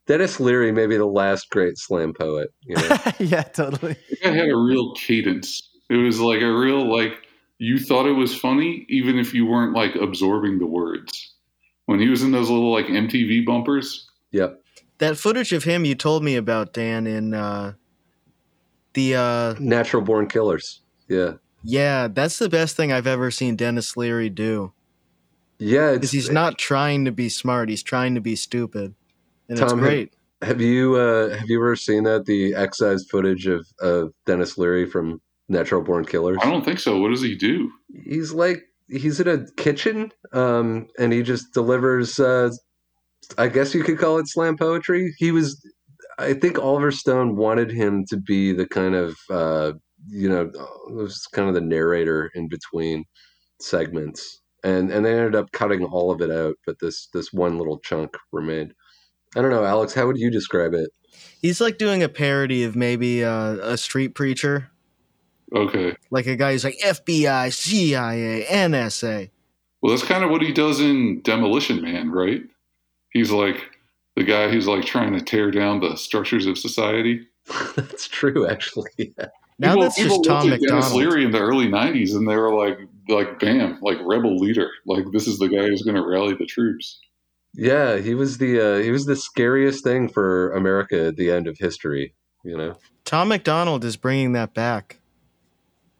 [0.06, 2.48] Denis Leary may be the last great slam poet.
[2.62, 2.96] You know?
[3.18, 3.96] yeah, totally.
[4.08, 5.68] It had a real cadence.
[5.90, 7.12] It was like a real like
[7.64, 11.32] you thought it was funny even if you weren't like absorbing the words.
[11.86, 14.60] When he was in those little like MTV bumpers, yep.
[14.98, 17.74] That footage of him you told me about, Dan, in uh,
[18.94, 20.80] the uh, Natural born killers.
[21.08, 21.32] Yeah.
[21.62, 24.72] yeah, that's the best thing I've ever seen Denis Leary do.
[25.58, 25.92] Yeah.
[25.92, 28.94] Because he's not trying to be smart; he's trying to be stupid,
[29.48, 30.12] and it's Tom, have- great.
[30.42, 34.84] Have you uh, have you ever seen that the excised footage of, of Denis Leary
[34.84, 36.38] from Natural Born Killers?
[36.40, 36.98] I don't think so.
[36.98, 37.70] What does he do?
[38.04, 42.18] He's like he's in a kitchen, um, and he just delivers.
[42.18, 42.50] Uh,
[43.38, 45.14] I guess you could call it slam poetry.
[45.18, 45.60] He was,
[46.18, 49.72] I think Oliver Stone wanted him to be the kind of uh,
[50.08, 50.50] you know
[50.90, 53.04] was kind of the narrator in between
[53.60, 57.58] segments, and and they ended up cutting all of it out, but this this one
[57.58, 58.74] little chunk remained.
[59.36, 59.94] I don't know, Alex.
[59.94, 60.90] How would you describe it?
[61.40, 64.70] He's like doing a parody of maybe uh, a street preacher,
[65.54, 65.96] Okay.
[66.10, 69.30] like a guy who's like FBI, CIA, NSA.
[69.82, 72.42] Well, that's kind of what he does in Demolition Man, right?
[73.10, 73.56] He's like
[74.16, 77.26] the guy who's like trying to tear down the structures of society.
[77.76, 79.14] That's true, actually.
[79.58, 81.00] Now People- that's people just Tom looked at Denis McDonald.
[81.12, 82.78] Leary in the early '90s, and they were like,
[83.08, 84.68] like, bam, like rebel leader.
[84.86, 86.98] Like this is the guy who's going to rally the troops.
[87.52, 91.46] Yeah, he was the uh, he was the scariest thing for America at the end
[91.46, 92.14] of history.
[92.42, 94.98] You know, Tom McDonald is bringing that back,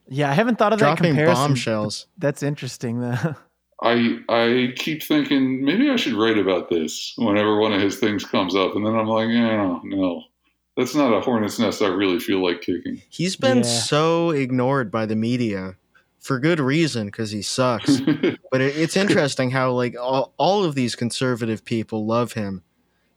[0.07, 1.35] Yeah, I haven't thought of that dropping comparison.
[1.47, 2.07] bombshells.
[2.17, 3.35] That's interesting, though.
[3.81, 8.23] I I keep thinking maybe I should write about this whenever one of his things
[8.23, 10.23] comes up, and then I'm like, yeah, no,
[10.77, 11.81] that's not a hornet's nest.
[11.81, 13.01] I really feel like kicking.
[13.09, 13.63] He's been Yeah.
[13.63, 15.75] so ignored by the media
[16.19, 17.99] for good reason because he sucks.
[18.51, 22.63] but it, it's interesting how like all, all of these conservative people love him.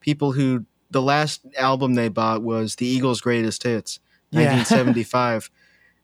[0.00, 4.00] People who the last album they bought was the Eagles' greatest hits,
[4.32, 4.56] Yeah.
[4.56, 5.50] 1975.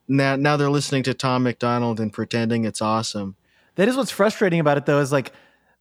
[0.09, 3.37] Now now they're listening to Tom McDonald and pretending it's awesome.
[3.77, 5.33] That is what's frustrating about it, though, is like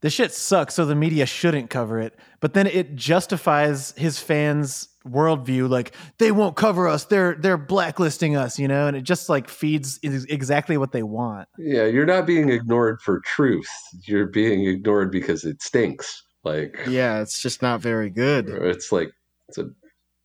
[0.01, 2.17] the shit sucks, so the media shouldn't cover it.
[2.39, 8.35] But then it justifies his fans' worldview, like they won't cover us, they're they're blacklisting
[8.35, 11.47] us, you know, and it just like feeds exactly what they want.
[11.57, 13.69] Yeah, you're not being ignored for truth.
[14.05, 16.23] You're being ignored because it stinks.
[16.43, 18.49] Like Yeah, it's just not very good.
[18.49, 19.11] it's like
[19.47, 19.69] it's a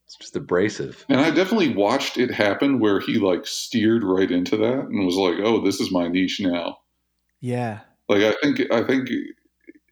[0.08, 1.04] it's just abrasive.
[1.10, 5.16] And I definitely watched it happen where he like steered right into that and was
[5.16, 6.78] like, "Oh, this is my niche now."
[7.42, 7.80] Yeah.
[8.08, 9.10] Like I think I think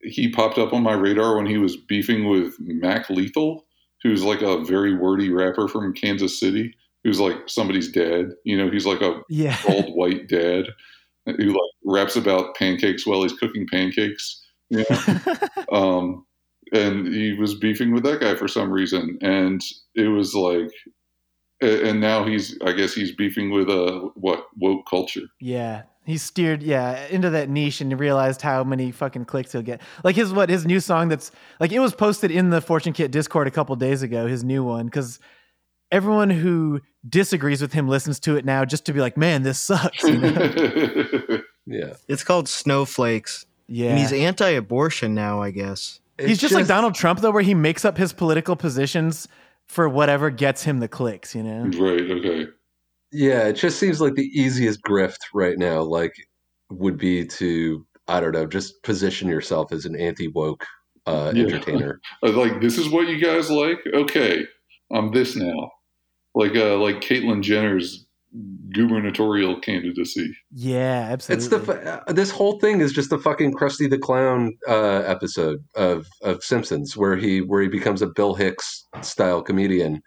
[0.03, 3.67] he popped up on my radar when he was beefing with Mac Lethal,
[4.03, 6.75] who's like a very wordy rapper from Kansas City,
[7.05, 8.31] who's like somebody's dad.
[8.45, 9.59] You know, he's like a Yeah.
[9.69, 10.65] old white dad
[11.27, 14.43] who like raps about pancakes while he's cooking pancakes.
[14.71, 15.37] You know?
[15.73, 16.26] um,
[16.73, 19.63] and he was beefing with that guy for some reason, and
[19.95, 20.71] it was like,
[21.61, 25.23] and now he's, I guess he's beefing with uh, what woke culture.
[25.41, 25.83] Yeah.
[26.05, 29.81] He steered, yeah, into that niche and realized how many fucking clicks he'll get.
[30.05, 33.11] Like his what his new song that's like it was posted in the Fortune Kit
[33.11, 35.19] Discord a couple days ago, his new one, because
[35.91, 39.61] everyone who disagrees with him listens to it now just to be like, man, this
[39.61, 40.05] sucks.
[40.05, 41.39] You know?
[41.69, 41.95] Yeah.
[42.07, 43.45] It's called Snowflakes.
[43.67, 43.91] yeah.
[43.91, 45.99] And he's anti-abortion now, I guess.
[46.19, 49.29] He's It's just, like Donald Trump though, where he makes up his political positions
[49.67, 51.65] for whatever gets him the clicks, you know?
[51.79, 52.11] right.
[52.11, 52.47] Okay.
[53.13, 56.15] Yeah, it just seems like the easiest grift right now, like,
[56.71, 60.65] would be to I don't know, just position yourself as an anti woke
[61.07, 61.43] uh, Yeah.
[61.45, 62.01] entertainer.
[62.23, 63.79] Like, this is what you guys like.
[63.93, 64.45] Okay,
[64.93, 65.71] I'm this now.
[66.35, 68.06] Like, uh, like Caitlyn Jenner's
[68.73, 70.37] gubernatorial candidacy.
[70.53, 71.45] Yeah, absolutely.
[71.45, 75.03] It's the fu- uh, this whole thing is just the fucking Krusty the Clown uh,
[75.07, 80.03] episode of of Simpsons where he where he becomes a Bill Hicks style comedian,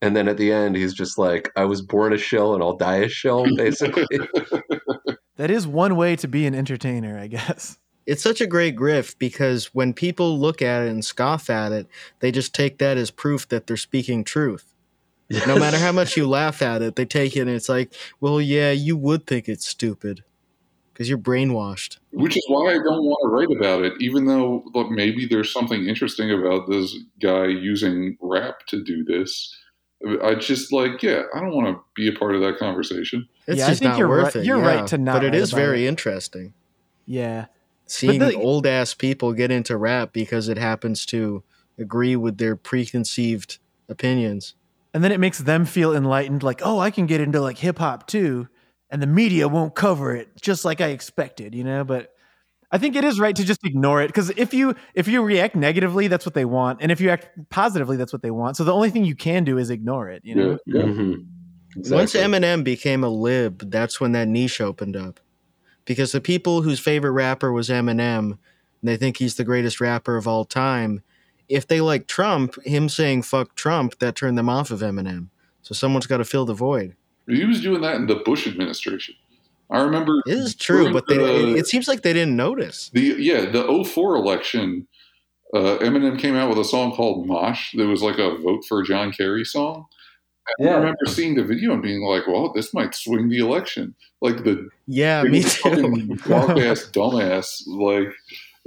[0.00, 2.76] and then at the end he's just like, "I was born a shill and I'll
[2.76, 4.06] die a shill," basically.
[5.36, 7.78] that is one way to be an entertainer, I guess.
[8.06, 11.88] It's such a great grift because when people look at it and scoff at it,
[12.20, 14.75] they just take that as proof that they're speaking truth.
[15.46, 18.40] No matter how much you laugh at it, they take it and it's like, well,
[18.40, 20.22] yeah, you would think it's stupid
[20.92, 21.98] because you're brainwashed.
[22.12, 25.52] Which is why I don't want to write about it, even though look, maybe there's
[25.52, 29.54] something interesting about this guy using rap to do this.
[30.22, 33.26] I just like, yeah, I don't want to be a part of that conversation.
[33.46, 34.44] It's Yeah, I just think not you're worth right- it.
[34.44, 34.76] you're yeah.
[34.76, 35.88] right to not But it write is about very it.
[35.88, 36.52] interesting
[37.06, 37.46] Yeah.
[37.86, 41.42] seeing the- old ass people get into rap because it happens to
[41.78, 43.58] agree with their preconceived
[43.88, 44.54] opinions.
[44.96, 47.76] And then it makes them feel enlightened, like, oh, I can get into like hip
[47.76, 48.48] hop too.
[48.88, 51.84] And the media won't cover it just like I expected, you know?
[51.84, 52.14] But
[52.72, 54.06] I think it is right to just ignore it.
[54.06, 56.78] Because if you if you react negatively, that's what they want.
[56.80, 58.56] And if you act positively, that's what they want.
[58.56, 60.58] So the only thing you can do is ignore it, you know?
[60.64, 60.86] Yeah, yeah.
[60.86, 61.26] Mhm.
[61.90, 65.20] Once Eminem became a lib, that's when that niche opened up.
[65.84, 68.38] Because the people whose favorite rapper was Eminem, and
[68.82, 71.02] they think he's the greatest rapper of all time,
[71.48, 75.28] if they like Trump, him saying fuck Trump, that turned them off of Eminem.
[75.62, 76.94] So someone's got to fill the void.
[77.28, 79.14] He was doing that in the Bush administration.
[79.68, 82.90] I remember It is true, but they, the- it, it seems like they didn't notice.
[82.94, 84.86] The yeah, the 04 election,
[85.52, 88.82] uh, Eminem came out with a song called "Mosh." That was like a vote for
[88.84, 89.86] John Kerry song.
[90.60, 93.96] And I remember seeing the video and being like, "Well, this might swing the election."
[94.20, 96.16] Like the Yeah, me fucking too.
[96.28, 97.62] dark ass dumbass.
[97.66, 98.14] Like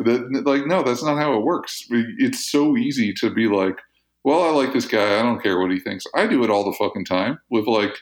[0.05, 0.43] that.
[0.45, 1.85] Like no, that's not how it works.
[1.89, 3.77] It's so easy to be like,
[4.23, 5.19] "Well, I like this guy.
[5.19, 7.95] I don't care what he thinks." I do it all the fucking time with like,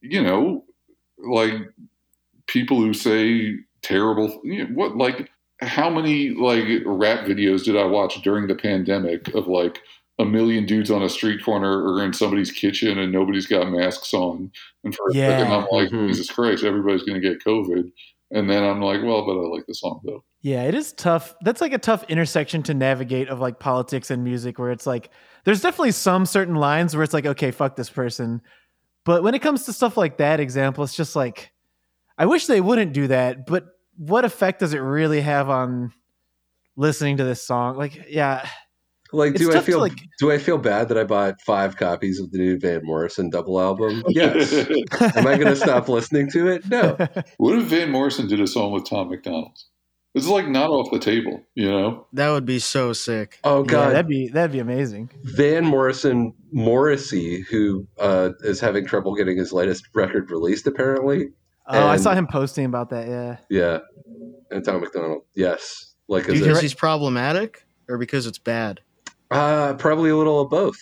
[0.00, 0.64] you know,
[1.18, 1.54] like
[2.46, 7.84] people who say terrible you know, what like how many like rap videos did i
[7.84, 9.80] watch during the pandemic of like
[10.18, 14.12] a million dudes on a street corner or in somebody's kitchen and nobody's got masks
[14.12, 14.50] on
[14.84, 15.28] and for a Yeah.
[15.38, 16.08] second i'm like Mhm.
[16.08, 17.90] jesus christ everybody's going to get covid
[18.30, 21.34] and then i'm like well but i like the song though Yeah, it is tough.
[21.40, 25.10] That's like a tough intersection to navigate of like politics and music where it's like
[25.42, 28.40] there's definitely some certain lines where it's like, okay, fuck this person.
[29.04, 31.50] But when it comes to stuff like that example, it's just like
[32.16, 33.64] I wish they wouldn't do that, but
[33.96, 35.92] what effect does it really have on
[36.76, 37.76] listening to this song?
[37.76, 38.48] Like, yeah.
[39.16, 42.20] Like, It's do I feel like- do I feel bad that I bought five copies
[42.20, 44.02] of the new Van Morrison double album?
[44.08, 44.52] Yes.
[44.52, 46.68] Am I going to stop listening to it?
[46.68, 46.96] No.
[47.38, 49.56] what if van morrison did a song with tom mcdonald
[50.14, 53.38] it's like not off the table you know That would be so sick.
[53.44, 55.10] Oh Yeah, God, that'd be that'd be amazing.
[55.24, 61.28] Van Morrison Morrissey, who uh, is having trouble getting his latest record released, apparently.
[61.68, 63.08] Oh, I saw him posting about that.
[63.08, 63.36] Yeah.
[63.50, 63.78] Yeah,
[64.50, 65.24] and Tom McDonald.
[65.34, 68.80] Yes, like as Dude, a- you're Because he's problematic or because it's bad?
[69.30, 70.76] Uh, probably a little of both.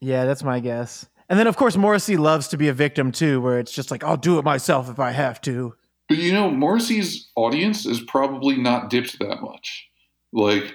[0.00, 1.06] Yeah, that's my guess.
[1.28, 4.02] And then, of course, Morrissey loves to be a victim too, where it's just like,
[4.02, 5.74] I'll do it myself if I have to.
[6.08, 9.88] But you know, Morrissey's audience is probably not dipped that much.
[10.32, 10.74] Like,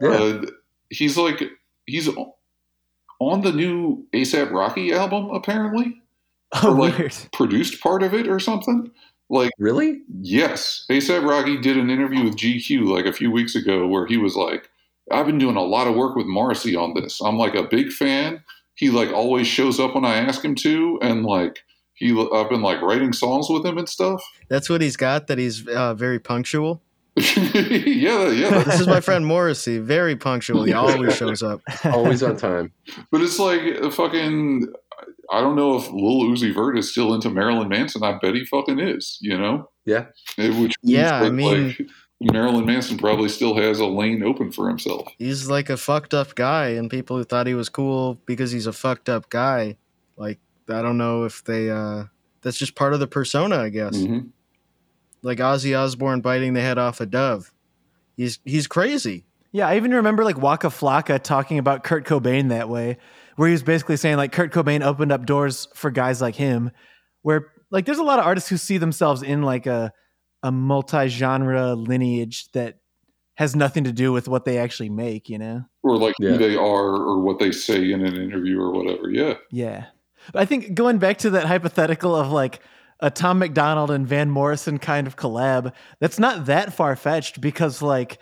[0.00, 0.08] Yeah.
[0.10, 0.42] uh,
[0.90, 1.42] he's like
[1.86, 2.08] he's
[3.20, 6.00] on the new ASAP Rocky album, apparently
[6.62, 7.16] Oh, Or, like- weird.
[7.32, 8.90] produced part of it or something.
[9.28, 10.02] Like, Really?
[10.20, 14.16] yes, ASAP Rocky did an interview with GQ like a few weeks ago where he
[14.18, 14.70] was like,
[15.10, 17.20] "I've been doing a lot of work with Morrissey on this.
[17.20, 18.42] I'm like a big fan.
[18.74, 21.60] He like always shows up when I ask him to, and like."
[21.96, 24.20] He, I've been like writing songs with him and stuff.
[24.48, 25.28] That's what he's got.
[25.28, 26.82] That he's uh, very punctual.
[27.16, 28.64] yeah, yeah.
[28.64, 29.78] This is my friend Morrissey.
[29.78, 30.64] Very punctual.
[30.64, 31.60] He always shows up.
[31.84, 32.72] Always on time.
[33.12, 34.66] But it's like a fucking.
[35.30, 38.02] I don't know if Lil Uzi Vert is still into Marilyn Manson.
[38.02, 39.16] I bet he fucking is.
[39.20, 39.70] You know.
[39.84, 40.06] Yeah.
[40.36, 41.80] It, which means Yeah, I mean- like,
[42.20, 45.08] Marilyn Manson probably still has a lane open for himself.
[45.18, 48.66] He's like a fucked up guy, and people who thought he was cool because he's
[48.66, 49.76] a fucked up guy,
[50.16, 51.70] like I don't know if they.
[51.70, 52.04] uh
[52.42, 53.96] That's just part of the persona, I guess.
[53.96, 54.30] Mhm.
[55.22, 57.52] Like Ozzy Osbourne biting the head off a dove.
[58.16, 59.24] He's he's crazy.
[59.52, 62.96] Yeah, I even remember like Waka Flocka talking about Kurt Cobain that way,
[63.36, 66.70] where he was basically saying like Kurt Cobain opened up doors for guys like him,
[67.22, 69.92] where like there's a lot of artists who see themselves in like a
[70.44, 72.76] a multi-genre lineage that
[73.36, 75.64] has nothing to do with what they actually make, you know?
[75.82, 76.30] Or like Yeah.
[76.32, 79.10] who they are or what they say in an interview or whatever.
[79.10, 79.34] Yeah.
[79.50, 79.86] Yeah.
[80.32, 82.60] But I think going back to that hypothetical of like
[83.00, 87.82] a Tom MacDonald and Van Morrison kind of collab, that's not that far fetched because
[87.82, 88.18] like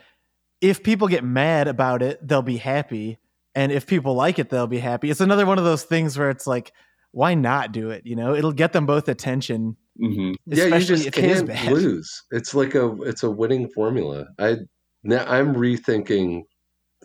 [0.60, 3.18] if people get mad about it, they'll be happy.
[3.54, 5.10] And if people like it, they'll be happy.
[5.10, 6.72] It's another one of those things where it's like,
[7.12, 8.04] why not do it?
[8.04, 9.76] You know, it'll get them both attention.
[9.98, 11.72] hmm yeah, you especially just it is can't bad.
[11.72, 12.22] lose.
[12.32, 14.26] It's like a it's a winning formula.
[14.38, 14.56] I
[15.04, 16.42] now I'm rethinking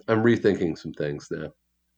[0.08, 1.50] I'm rethinking some things now.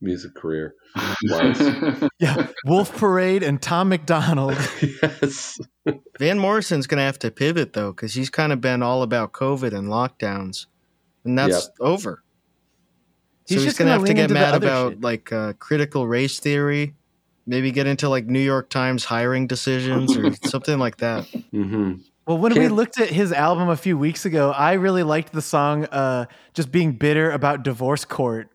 [0.02, 0.76] Music career.
[2.19, 2.48] Yeah.
[2.65, 4.58] Wolf Parade and Tom MacDonald.
[5.04, 5.58] yes.
[6.19, 9.74] Van Morrison's gonna have to pivot though, because he's kind of been all about COVID
[9.74, 10.65] and lockdowns,
[11.24, 12.24] and that's over.
[13.45, 15.02] So He's he's, just gonna, gonna have to get mad about shit.
[15.02, 16.93] like uh, critical race theory,
[17.49, 21.25] maybe get into like New York Times hiring decisions or something like that.
[21.51, 21.93] hmm
[22.27, 25.33] Well, when we Can't- looked at his album a few weeks ago, I really liked
[25.33, 28.49] the song uh, just being bitter about divorce court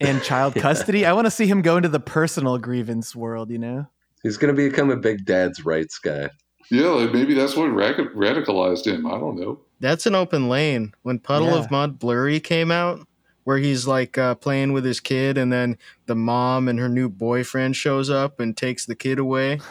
[0.00, 0.62] and child Yeah.
[0.62, 1.04] custody.
[1.04, 3.86] I want to see him go into the personal grievance world, you know?
[4.22, 6.30] He's gonna become a big dad's rights guy.
[6.70, 9.06] yeah, like maybe that's what radic- radicalized him.
[9.06, 9.60] I don't know.
[9.80, 10.94] That's an open lane.
[11.02, 11.58] When Puddle Yeah.
[11.58, 13.06] of Mudd Blurry came out,
[13.44, 17.08] where he's like uh, playing with his kid, and then the mom and her new
[17.08, 19.60] boyfriend shows up and takes the kid away.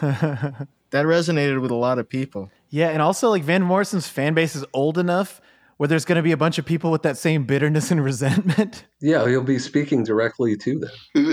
[0.90, 2.52] That resonated with a lot of people.
[2.70, 5.40] yeah, and also like Van Morrison's fan base is old enough
[5.76, 8.84] where there's going to be a bunch of people with that same bitterness and resentment.
[9.00, 10.90] Yeah, he'll be speaking directly to them.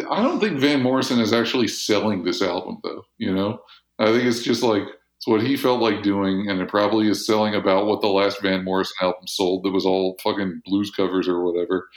[0.09, 3.03] I don't think Van Morrison is actually selling this album, though.
[3.19, 3.59] You know,
[3.99, 4.81] I think it's just like
[5.17, 8.41] it's what he felt like doing, and it probably is selling about what the last
[8.41, 9.63] Van Morrison album sold.
[9.63, 11.87] That was all fucking blues covers or whatever.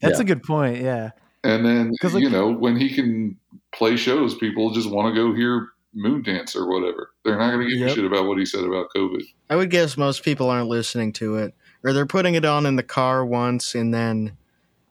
[0.00, 0.22] That's Yeah.
[0.22, 0.82] a good point.
[0.82, 1.10] Yeah.
[1.44, 3.36] And then 'Cause, like- you know, when he can
[3.74, 7.10] play shows, people just want to go hear Moondance or whatever.
[7.24, 7.90] They're not going to give Yep.
[7.90, 9.22] a shit about what he said about COVID.
[9.48, 11.54] I would guess most people aren't listening to it,
[11.84, 14.36] or they're putting it on in the car once, and then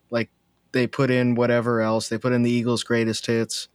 [0.10, 0.30] like
[0.72, 2.10] they put in whatever else.
[2.10, 3.68] They put in the Eagles' greatest hits,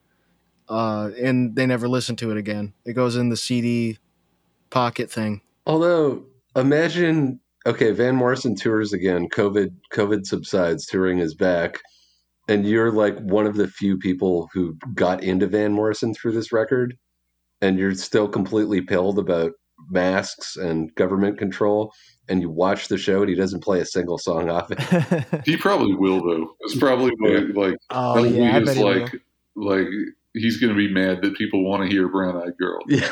[0.69, 2.73] uh, and they never listen to it again.
[2.85, 3.99] It goes in the CD
[4.71, 5.41] pocket thing.
[5.67, 6.25] Although,
[6.57, 9.29] imagine okay, Van Morrison tours again.
[9.29, 10.87] COVID COVID subsides.
[10.87, 11.81] Touring is back,
[12.49, 16.53] and you're like one of the few people who got into Van Morrison through this
[16.53, 16.97] record,
[17.61, 19.53] and you're still completely pilled about
[19.91, 21.93] masks and government control.
[22.29, 25.43] And you watch the show, and he doesn't play a single song off it.
[25.45, 26.55] He probably will, though.
[26.61, 28.57] It's probably what, like oh, yeah.
[28.57, 29.23] I is bet he like
[29.57, 29.89] like
[30.35, 32.81] he's going to be mad that people want to hear Brown Eyed Girl.
[32.89, 33.11] yeah,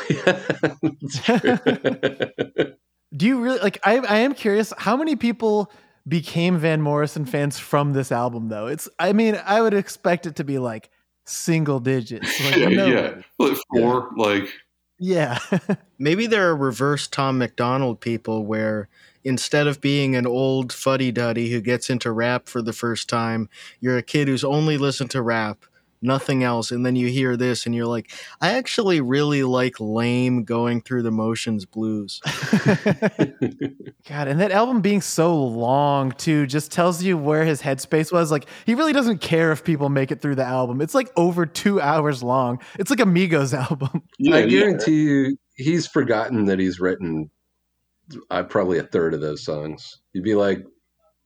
[0.81, 2.73] that's true.
[3.15, 3.79] Do you really like?
[3.83, 4.73] I I am curious.
[4.77, 5.71] How many people
[6.07, 8.67] became Van Morrison fans from this album, though?
[8.67, 8.87] It's.
[8.99, 10.89] I mean, I would expect it to be like
[11.25, 12.43] single digits.
[12.45, 13.21] Like, Yeah, no- yeah.
[13.39, 14.49] Like four, like
[14.99, 15.39] yeah.
[15.99, 18.89] Maybe there are reverse Tom MacDonald people where
[19.23, 23.49] instead of being an old fuddy duddy who gets into rap for the first time,
[23.79, 25.65] you're a kid who's only listened to rap,
[26.01, 30.43] nothing else, and then you hear this and you're like, I actually really like lame
[30.43, 32.21] going through the motions blues.
[34.07, 38.31] God, and that album being so long too just tells you where his headspace was.
[38.31, 40.81] Like he really doesn't care if people make it through the album.
[40.81, 42.59] It's like over two hours long.
[42.77, 44.03] It's like a Migos album.
[44.17, 44.59] yeah, I yeah.
[44.59, 47.29] guarantee you, he's forgotten that he's written
[48.29, 49.99] uh, probably a third of those songs.
[50.13, 50.63] You'd be like,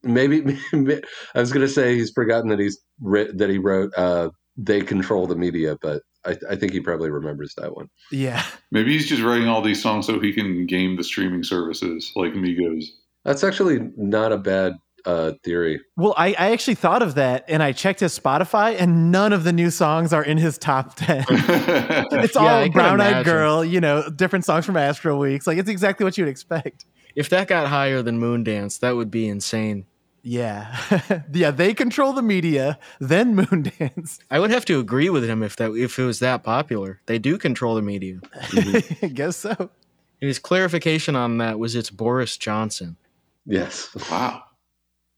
[0.03, 0.59] maybe.
[0.74, 4.82] I was going to say he's forgotten that he's writ- that he wrote uh, "They
[4.82, 7.89] Control the Media," but I, I think he probably remembers that one.
[8.12, 8.43] Yeah.
[8.72, 12.34] Maybe he's just writing all these songs so he can game the streaming services like
[12.34, 12.86] Migos.
[13.26, 14.74] That's actually not a bad
[15.06, 15.82] uh, theory.
[15.97, 19.43] Well, I, I actually thought of that and I checked his Spotify and none of
[19.43, 21.26] the new songs are in his top 10.
[21.30, 23.26] it's Yeah, all can Brown Eyed.
[23.26, 25.45] Girl, you know, different songs from Astral Weeks.
[25.47, 26.86] Like, it's exactly what you would expect.
[27.16, 29.86] If that got higher than Moondance, that would be insane.
[30.26, 31.24] Yeah.
[31.34, 34.19] yeah, they control the media, then Moondance.
[34.32, 37.01] I would have to agree with him if that if it was that popular.
[37.07, 38.19] They do control the media.
[38.53, 39.49] I guess so.
[39.59, 42.95] And his clarification on that was it's Boris Johnson.
[43.45, 43.89] Yes.
[44.09, 44.43] wow.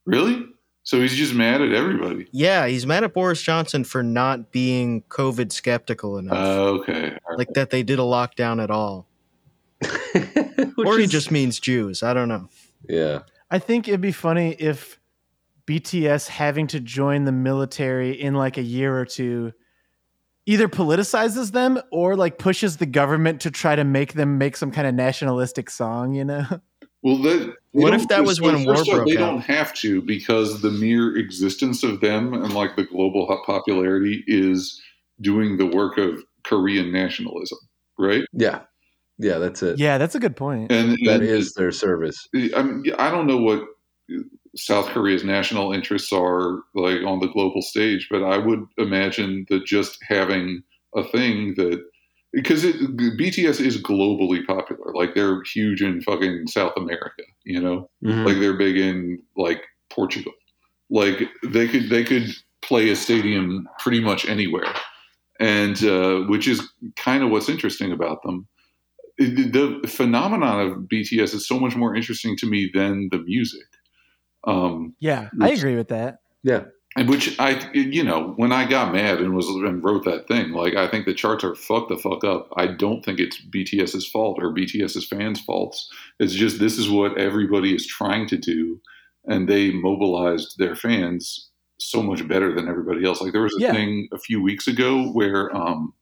[0.05, 0.43] Really?
[0.81, 2.27] So he's just mad at everybody.
[2.31, 6.33] Yeah, he's mad at Boris Johnson for not being COVID skeptical enough.
[6.37, 7.03] Uh, okay.
[7.25, 7.37] All right.
[7.37, 9.07] like that they did a lockdown at all.
[10.77, 12.01] Or he is- just means Jews.
[12.01, 12.49] I don't know.
[12.89, 13.19] yeah.
[13.49, 14.99] I think it'd be funny if
[15.67, 19.53] BTS having to join the military in like a year or two
[20.45, 24.71] either politicizes them or like pushes the government to try to make them make some
[24.71, 26.45] kind of nationalistic song, you know?
[27.01, 29.19] Well, that, they What if that was when war first off, broke They out?
[29.19, 34.81] don't have to because the mere existence of them and like the global popularity is
[35.21, 37.59] doing the work of Korean nationalism,
[37.99, 38.25] right?
[38.33, 38.61] Yeah.
[39.17, 39.79] Yeah, that's it.
[39.79, 40.71] Yeah, that's a good point.
[40.71, 42.27] And That and is their service.
[42.35, 43.63] I mean, I don't know what
[44.55, 49.65] South Korea's national interests are like on the global stage, but I would imagine that
[49.65, 50.61] just having
[50.95, 51.83] a thing that
[52.33, 57.89] because it, BTS is globally popular, like they're huge in fucking South America, you know,
[58.03, 58.25] Mhm.
[58.25, 60.33] like they're big in like Portugal,
[60.89, 62.27] like they could they could
[62.61, 64.73] play a stadium pretty much anywhere,
[65.39, 66.61] and uh, which is
[66.95, 68.47] kind of what's interesting about them
[69.17, 73.65] the the phenomenon of BTS is so much more interesting to me than the music.
[74.45, 76.19] Um, Yeah, I agree with that.
[76.43, 76.65] yeah.
[76.97, 80.51] and which I, you know, when I got mad and was and wrote that thing,
[80.51, 82.49] like I think the charts are fucked the fuck up.
[82.55, 85.89] I don't think it's BTS's fault or BTS's fans' faults.
[86.19, 88.79] It's just this is what everybody is trying to do,
[89.25, 91.49] and they mobilized their fans
[91.79, 93.19] so much better than everybody else.
[93.19, 93.73] Like there was a Yeah.
[93.73, 95.93] thing a few weeks ago where um,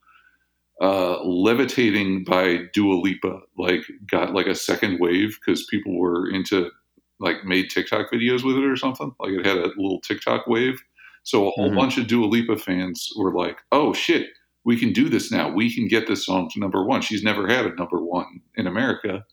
[0.84, 6.70] uh, "Levitating" by Dua Lipa like got like a second wave because people were into
[7.20, 9.12] like made TikTok videos with it or something.
[9.20, 10.80] Like it had a little TikTok wave.
[11.24, 11.76] So a whole Mhm.
[11.76, 14.28] bunch of Dua Lipa fans were like, "Oh shit,
[14.66, 15.50] we can do this now.
[15.50, 17.02] We can get this song to number one.
[17.02, 19.26] She's never had a number one in America."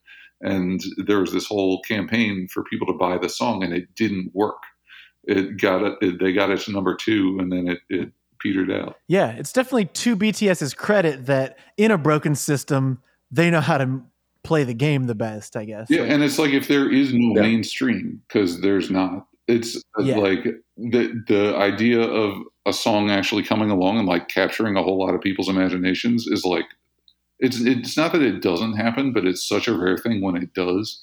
[0.43, 4.31] And there was this whole campaign for people to buy the song, and it didn't
[4.35, 4.63] work.
[5.25, 5.99] It got it.
[6.01, 8.97] it they got it to number two, and then it, it petered out.
[9.09, 14.01] Yeah, it's definitely to BTS's credit that in a broken system, they know how to
[14.43, 15.89] play the game the best, I guess.
[15.91, 17.43] Yeah, Like, and it's like if there is no Yeah.
[17.43, 19.27] mainstream because there's not.
[19.49, 20.19] It's uh, Yeah.
[20.19, 20.45] like
[20.77, 25.15] the the idea of a song actually coming along and like capturing a whole lot
[25.15, 26.67] of people's imaginations is like
[27.39, 30.53] it's it's not that it doesn't happen, but it's such a rare thing when it
[30.55, 31.01] does.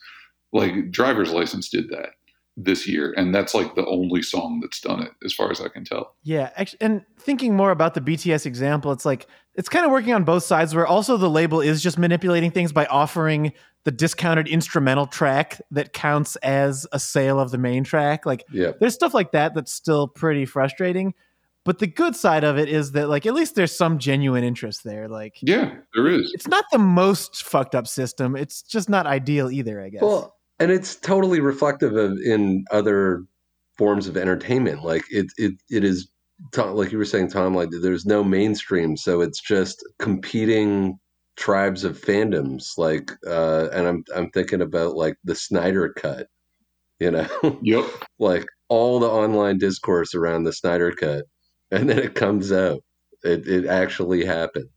[0.53, 2.11] Like Driver's License did that
[2.59, 5.67] this year, and that's like the only song that's done it, as far as I
[5.67, 6.15] can tell.
[6.23, 10.13] Yeah, actually, and thinking more about the BTS example, it's like it's kind of working
[10.13, 10.73] on both sides.
[10.73, 13.53] Where also the label is just manipulating things by offering
[13.83, 18.25] the discounted instrumental track that counts as a sale of the main track.
[18.25, 18.71] Like Yeah.
[18.79, 21.13] there's stuff like that that's still pretty frustrating.
[21.63, 24.83] But the good side of it is that like at least there's some genuine interest
[24.83, 25.07] there.
[25.07, 26.31] Like Yeah, there is.
[26.33, 28.35] it's not the most fucked up system.
[28.35, 30.01] It's just not ideal either, I guess.
[30.01, 33.23] Well, and it's totally reflective of in other
[33.77, 34.83] forms of entertainment.
[34.83, 36.09] Like it, it, it is
[36.57, 37.55] like you were saying, Tom.
[37.55, 40.99] Like there's no mainstream, so it's just competing
[41.37, 42.77] tribes of fandoms.
[42.77, 46.27] Like, uh, and I'm I'm thinking about like the Snyder Cut.
[46.99, 47.27] You know,
[47.61, 47.85] Yep.
[48.19, 51.25] like all the online discourse around the Snyder Cut,
[51.71, 52.81] and then it comes out.
[53.23, 54.71] It it actually happens.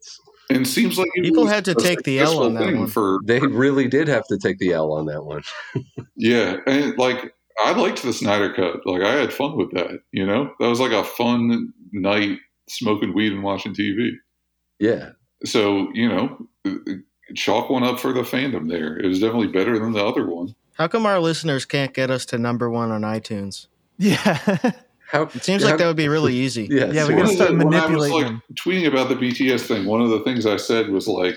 [0.50, 2.86] And it seems like People had to take the L on that one.
[2.88, 5.42] for They really did have to take the L on that one.
[6.16, 7.32] Yeah, and like
[7.64, 8.84] I liked the Snyder Cut.
[8.84, 10.00] Like I had fun with that.
[10.12, 12.38] You know, that was like a fun night
[12.68, 14.10] smoking weed and watching TV.
[14.78, 15.10] Yeah,
[15.44, 16.46] So you know,
[17.34, 18.68] chalk one up for the fandom.
[18.68, 20.54] There, it was definitely better than the other one.
[20.74, 23.66] How come our listeners can't get us to number one on iTunes?
[23.98, 24.72] yeah.
[25.10, 26.66] how It seems how- like that would be really easy.
[26.70, 28.42] Yeah, Yeah, we One gotta start the- when I was manipulating like them.
[28.54, 29.84] tweeting about the BTS thing.
[29.86, 31.36] One of the things I said was like,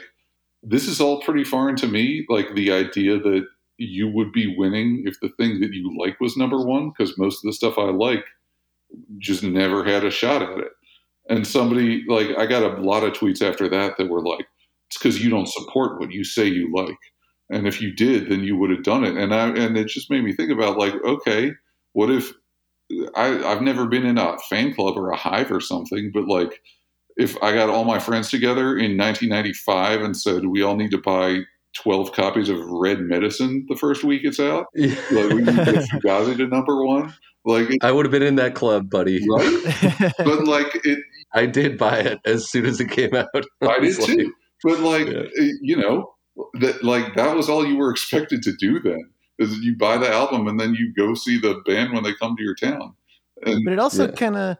[0.61, 3.45] "This is all pretty foreign to me." Like the idea that
[3.77, 7.43] you would be winning if the thing that you like was number one, because most
[7.43, 8.23] of the stuff I like
[9.17, 10.71] just never had a shot at it.
[11.29, 14.45] And somebody like I got a lot of tweets after that that were like,
[14.89, 16.97] "It's because you don't support what you say you like."
[17.49, 19.15] And if you did, then you would have done it.
[19.17, 21.51] And I and it just made me think about like, okay,
[21.93, 22.33] what if
[23.15, 26.61] I, I've never been in a fan club or a hive or something, but like
[27.17, 30.97] if I got all my friends together in 1995 and said we all need to
[30.97, 31.39] buy
[31.75, 35.89] 12 copies of Red Medicine the first week it's out, like we need to get
[35.89, 37.13] Fugazi to number one.
[37.45, 39.19] Like, it, I would have been in that club, buddy.
[39.29, 40.13] right?
[40.17, 40.99] But like it,
[41.33, 43.27] I did buy it as soon as it came out.
[43.61, 44.33] I did like, too.
[44.63, 45.23] But like, Yeah.
[45.61, 46.13] you know,
[46.61, 49.09] that like that was all you were expected to do then.
[49.51, 52.35] Is you buy the album and then you go see the band when they come
[52.35, 52.93] to your town.
[53.45, 54.13] And but it also Yeah.
[54.15, 54.57] kind of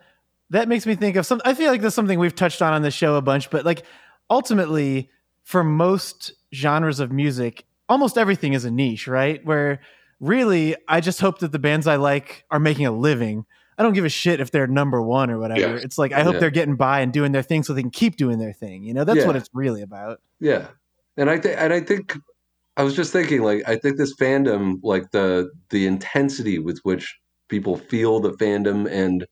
[0.49, 2.81] that makes me think of some i feel like that's something we've touched on on
[2.83, 3.83] the show a bunch but like
[4.29, 5.09] ultimately
[5.43, 9.79] for most genres of music almost everything is a niche right where
[10.19, 13.45] really i just hope that the bands i like are making a living
[13.77, 15.79] i don't give a shit if they're number one or whatever Yeah.
[15.83, 16.39] it's like i hope Yeah.
[16.41, 18.93] they're getting by and doing their thing so they can keep doing their thing you
[18.93, 19.27] know that's Yeah.
[19.27, 20.67] what it's really about Yeah,
[21.17, 22.17] and I think and I think
[22.77, 27.15] I was just thinking like I think this fandom like the the intensity with which
[27.49, 29.25] people feel the fandom and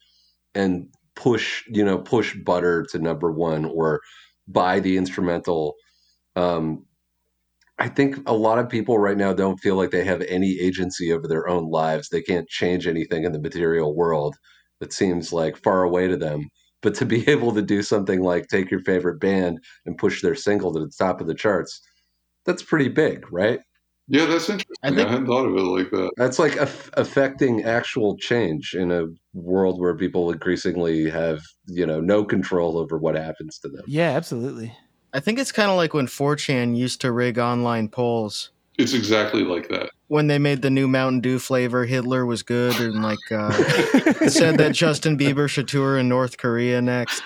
[0.55, 4.01] and push you know push butter to number one or
[4.47, 5.75] buy the instrumental.
[6.35, 6.85] Um,
[7.79, 11.11] I think a lot of people right now don't feel like they have any agency
[11.11, 12.09] over their own lives.
[12.09, 14.35] They can't change anything in the material world.
[14.81, 16.47] It seems like far away to them.
[16.81, 20.35] But to be able to do something like take your favorite band and push their
[20.35, 21.81] single to the top of the charts,
[22.45, 23.59] that's pretty big, right?
[24.07, 24.75] yeah, that's interesting.
[24.83, 26.11] I, I hadn't thought of it like that.
[26.17, 32.01] That's like aff- affecting actual change in a world where people increasingly have, you know,
[32.01, 33.83] no control over what happens to them.
[33.87, 34.75] yeah absolutely
[35.13, 38.51] I think it's kind of like when 4chan used to rig online polls.
[38.77, 39.89] It's exactly like that.
[40.07, 43.51] When they made the new Mountain Dew flavor, Hitler was good, and like uh,
[44.29, 47.21] said that Justin Bieber should tour in North Korea next.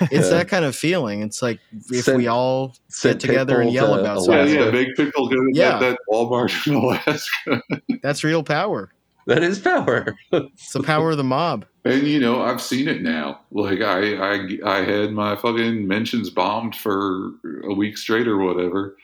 [0.00, 0.38] It's Yeah.
[0.38, 1.22] that kind of feeling.
[1.22, 1.60] It's like
[1.90, 4.34] if Send- we all Send get together and yell to about Yeah, something.
[4.56, 4.64] Alaska.
[4.64, 4.70] yeah.
[4.70, 5.78] Big Pickle go to Yeah.
[5.78, 7.62] that, that Walmart in Alaska.
[8.02, 8.92] That's real power.
[9.26, 10.14] That is power.
[10.30, 11.66] It's the power of the mob.
[11.84, 13.40] And you know, I've seen it now.
[13.50, 17.32] Like I, I, I had my fucking mentions bombed for
[17.64, 18.96] a week straight or whatever,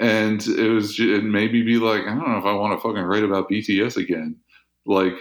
[0.00, 2.76] and it was ju- it made me be like, I don't know if I want
[2.76, 4.34] to fucking write about BTS again.
[4.84, 5.14] Like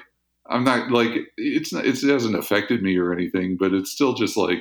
[0.49, 4.38] I'm not like it's not, it hasn't affected me or anything, but it's still just
[4.38, 4.58] like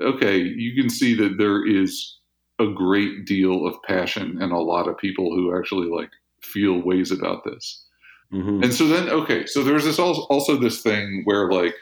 [0.00, 2.18] okay, you can see that there is
[2.58, 6.10] a great deal of passion and a lot of people who actually like
[6.42, 7.84] feel ways about this.
[8.32, 8.62] Mhm.
[8.64, 11.74] And so then, okay, so there's this also, also this thing where like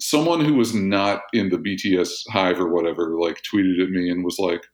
[0.00, 4.24] someone who was not in the BTS hive or whatever like tweeted at me and
[4.24, 4.64] was like,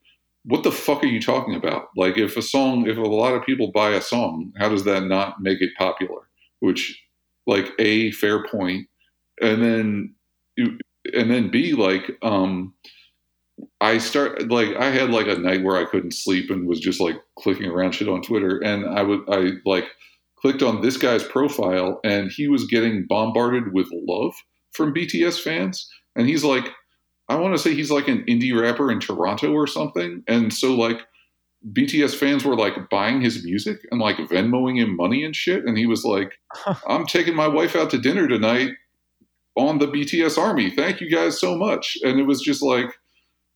[0.44, 1.88] "What the fuck are you talking about?
[1.96, 5.04] Like, if a song, if a lot of people buy a song, how does that
[5.06, 6.28] not make it popular?"
[6.60, 7.00] Which,
[7.46, 8.50] like, a fair point.
[8.50, 8.88] point,
[9.42, 10.14] and then,
[11.14, 12.74] and then b like, um,
[13.80, 17.00] I start like I had like a night where I couldn't sleep and was just
[17.00, 19.86] like clicking around shit on Twitter, and I would I like
[20.40, 24.34] clicked on this guy's profile and he was getting bombarded with love
[24.72, 25.88] from BTS fans.
[26.16, 26.70] And he's like,
[27.28, 30.22] I want to say he's like an indie rapper in Toronto or something.
[30.28, 31.00] And so, like,
[31.72, 35.64] BTS fans were like buying his music and like Venmoing him money and shit.
[35.64, 36.32] And he was like,
[36.86, 38.70] I'm taking my wife out to dinner tonight
[39.56, 40.70] on the BTS army.
[40.70, 41.96] Thank you guys so much.
[42.04, 42.86] And it was just like,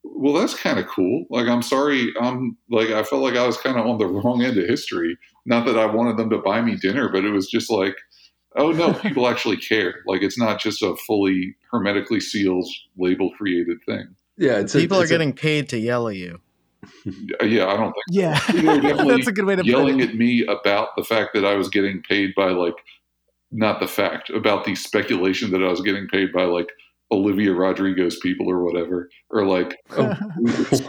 [0.04, 1.24] well, that's kind of cool.
[1.30, 2.12] Like, I'm sorry.
[2.20, 5.16] I'm like, I felt like I was kind of on the wrong end of history.
[5.46, 7.94] Not that I wanted them to buy me dinner, but it was just like,
[8.56, 9.96] oh no, people actually care.
[10.06, 12.66] Like, it's not just a fully hermetically sealed,
[12.98, 14.14] label created thing.
[14.36, 16.40] Yeah, it's a- People are it's a- getting paid to yell at you.
[17.44, 20.00] Yeah, I don't think yeah People are definitely that's a good way to put yelling
[20.00, 22.74] it at me about the fact that I was getting paid by like,
[23.52, 26.68] not the fact about the speculation that I was getting paid by like
[27.12, 30.16] Olivia Rodrigo's people or whatever, or like some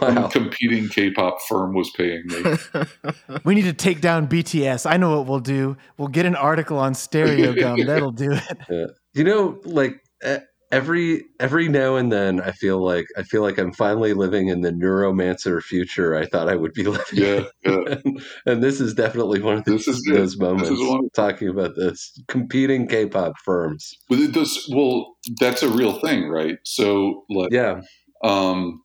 [0.00, 0.28] wow.
[0.28, 2.56] competing K-pop firm was paying me.
[3.44, 4.90] We need to take down BTS.
[4.90, 5.76] I know what we'll do.
[5.98, 7.86] We'll get an article on Stereogum.
[7.86, 8.90] That'll do it.
[9.12, 10.36] You know, like e-
[10.70, 14.60] every every now and then, I feel like I feel like I'm finally living in
[14.60, 17.04] the neuromancer future I thought I would be living.
[17.12, 17.96] Yeah, yeah.
[18.04, 18.18] in.
[18.46, 20.70] and this is definitely one of This is those moments.
[20.70, 21.08] One.
[21.14, 23.94] talking about this competing K-pop firms.
[24.08, 24.70] But it does.
[24.72, 26.58] Well, that's a real thing, right?
[26.64, 27.80] So, like, Yeah,
[28.22, 28.82] um,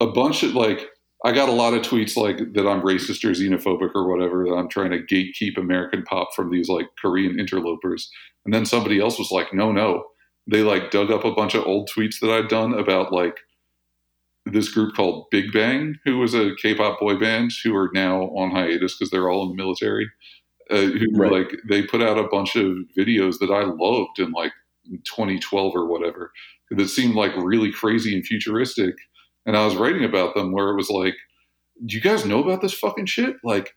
[0.00, 0.88] a bunch of like
[1.24, 4.54] I got a lot of tweets like that I'm racist or xenophobic or whatever that
[4.54, 8.10] I'm trying to gatekeep American pop from these like Korean interlopers.
[8.46, 10.04] And then somebody else was like, no, no.
[10.50, 13.36] They like dug up a bunch of old tweets that I'd done about like
[14.46, 18.50] this group called Big Bang, who was a K-pop boy band who are now on
[18.50, 20.10] hiatus because they're all in the military.
[20.70, 21.32] Uh, who Right.
[21.32, 24.52] like they put out a bunch of videos that I loved in like
[25.04, 26.32] 2012 or whatever
[26.70, 28.94] that seemed like really crazy and futuristic
[29.46, 31.14] and I was writing about them where it was like,
[31.86, 33.36] do you guys know about this fucking shit?
[33.42, 33.74] Like,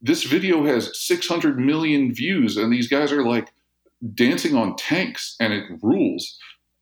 [0.00, 3.52] this video has 600 million views, and these guys are like
[4.14, 6.36] dancing on tanks, and it rules.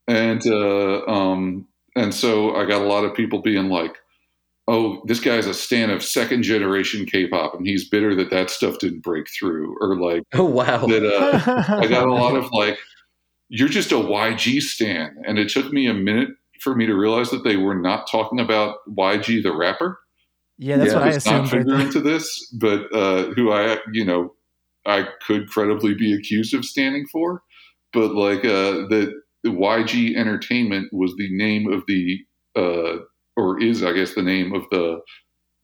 [0.09, 1.67] And uh, um,
[1.97, 3.97] and so I got a lot of people being like,
[4.69, 8.79] "Oh, this guy's a stan of second generation K-pop, and he's bitter that that stuff
[8.79, 10.87] didn't break through," or like Oh wow.
[10.87, 11.05] that.
[11.05, 12.79] Uh, I got a lot of like,
[13.49, 17.31] "You're just a YG stan," and it took me a minute for me to realize
[17.31, 19.99] that they were not talking about YG the rapper.
[20.59, 21.53] yeah, that's Yeah, what I was not assumed.
[21.53, 24.35] right figure into this, but uh, who I, you know,
[24.87, 27.43] I could credibly be accused of standing for.
[27.93, 29.13] But like uh, that,
[29.45, 32.19] YG Entertainment was the name of the,
[32.57, 32.99] uh,
[33.37, 35.01] or is I guess the name of the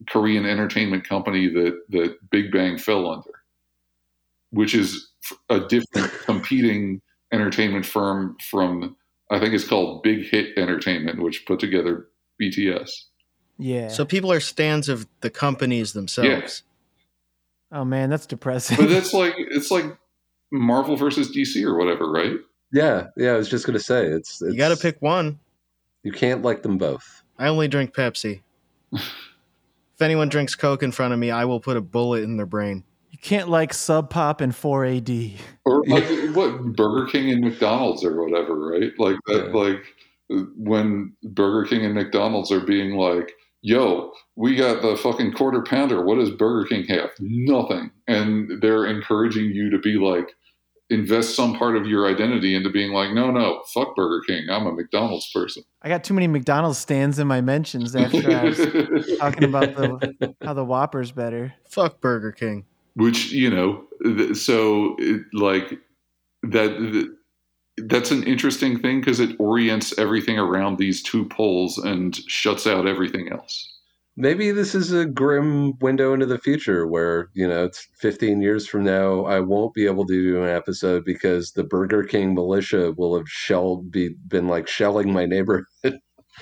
[0.09, 3.31] Korean entertainment company that that Big Bang fell under,
[4.51, 5.09] which is
[5.49, 7.01] a different competing
[7.31, 8.95] entertainment firm from
[9.29, 12.07] I think it's called Big Hit Entertainment, which put together
[12.41, 12.89] BTS.
[13.57, 13.89] Yeah.
[13.89, 16.63] So people are stands of the companies themselves.
[17.71, 18.77] Oh man, that's depressing.
[18.77, 19.85] but that's like it's like
[20.51, 22.35] Marvel versus DC or whatever, right?
[22.73, 23.31] Yeah, yeah.
[23.31, 25.39] I was just gonna say it's, it's You got to pick one.
[26.03, 27.23] You can't like them both.
[27.37, 28.41] I only drink Pepsi.
[28.93, 32.45] if anyone drinks Coke in front of me, I will put a bullet in their
[32.45, 32.83] brain.
[33.11, 35.33] you can't like Sub Pop and 4AD.
[35.65, 36.03] Or like
[36.35, 38.91] what Burger King and McDonald's or whatever, right?
[38.97, 39.53] Like that, Yeah.
[39.53, 39.83] like
[40.57, 46.03] when Burger King and McDonald's are being like, "Yo, we got the fucking quarter pounder.
[46.03, 47.09] What does Burger King have?
[47.19, 50.29] Nothing." And they're encouraging you to be like,
[50.89, 54.49] invest some part of your identity into being like, "No, no, fuck Burger King.
[54.49, 58.43] I'm a McDonald's person." I got too many McDonald's stands in my mentions after I
[58.45, 61.53] was talking about the how the Whopper's better.
[61.69, 62.65] Fuck Burger King.
[62.95, 65.77] which you know th- so it, like
[66.43, 67.07] that th-
[67.85, 72.87] that's an interesting thing because it orients everything around these two poles and shuts out
[72.87, 73.73] everything else
[74.19, 78.67] Maybe this is a grim window into the future where, you know, it's 15 years
[78.67, 82.93] from now, I won't be able to do an episode because the Burger King militia
[82.97, 85.91] will have shelled, be, been like shelling my neighborhood Yeah.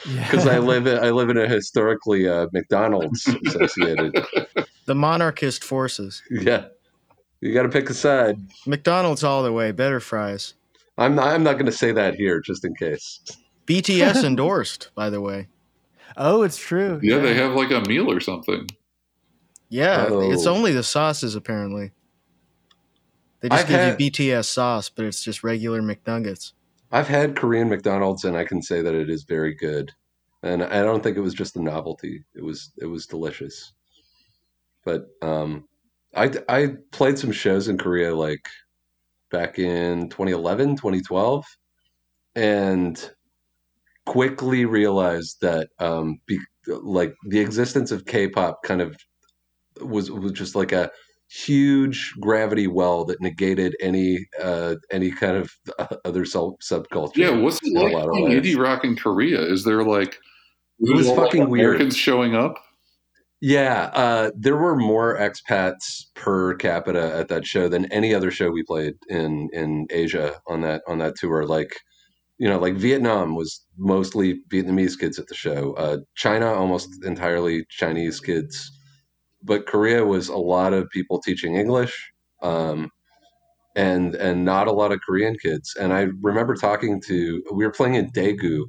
[0.23, 4.25] because I live in, I live in a historically uh, McDonald's associated.
[4.85, 6.21] The monarchist forces.
[6.29, 6.65] yeah.
[7.41, 8.37] You got to pick a side.
[8.67, 9.71] McDonald's all the way.
[9.71, 10.53] Better fries.
[10.97, 13.19] I'm not, I'm not going to say that here just in case.
[13.67, 15.47] BTS endorsed, by the way.
[16.17, 16.99] Oh, it's true.
[17.03, 18.67] yeah they have like a meal or something
[19.69, 20.31] Yeah, Oh.
[20.31, 21.91] it's only the sauces apparently.
[23.41, 26.53] They just I've give had- you BTS sauce, but it's just regular McNuggets.
[26.91, 29.91] I've had Korean McDonald's and I can say that it is very good.
[30.43, 32.23] And I don't think it was just the novelty.
[32.35, 33.73] It was it was delicious.
[34.85, 35.67] But um
[36.15, 38.47] I I played some shows in Korea like
[39.35, 41.45] back in 2011, 2012
[42.35, 43.11] and
[44.05, 48.95] quickly realized that um be, like the existence of K-pop kind of
[49.81, 50.89] was was just like a
[51.29, 55.51] huge gravity well that negated any uh any kind of
[56.05, 57.17] other sub- subculture.
[57.17, 60.19] yeah what's it like lot of playing indie rock in korea is there like
[60.79, 61.65] It was fucking weird.
[61.75, 62.55] americans showing up
[63.47, 68.49] Yeah, uh, there were more expats per capita at that show than any other show
[68.49, 71.45] we played in in Asia on that on that tour.
[71.45, 71.79] Like,
[72.39, 75.73] you know, like Vietnam was mostly Vietnamese kids at the show.
[75.75, 78.71] Uh, China almost entirely Chinese kids,
[79.43, 81.95] but Korea was a lot of people teaching English,
[82.41, 82.89] um,
[83.75, 85.75] and and not a lot of Korean kids.
[85.79, 88.63] And I remember talking to we were playing in Daegu,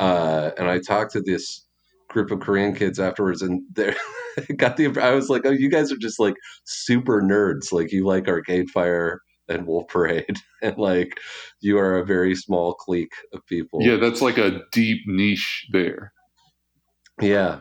[0.00, 1.66] uh, and I talked to this
[2.12, 3.94] group of Korean kids afterwards, and they
[4.56, 4.86] got the.
[5.00, 6.34] I was like, "Oh, you guys are just like
[6.64, 7.72] super nerds.
[7.72, 11.18] Like you like Arcade Fire and Wolf Parade, and like
[11.60, 16.12] you are a very small clique of people." yeah that's like a deep niche there
[17.20, 17.60] yeah,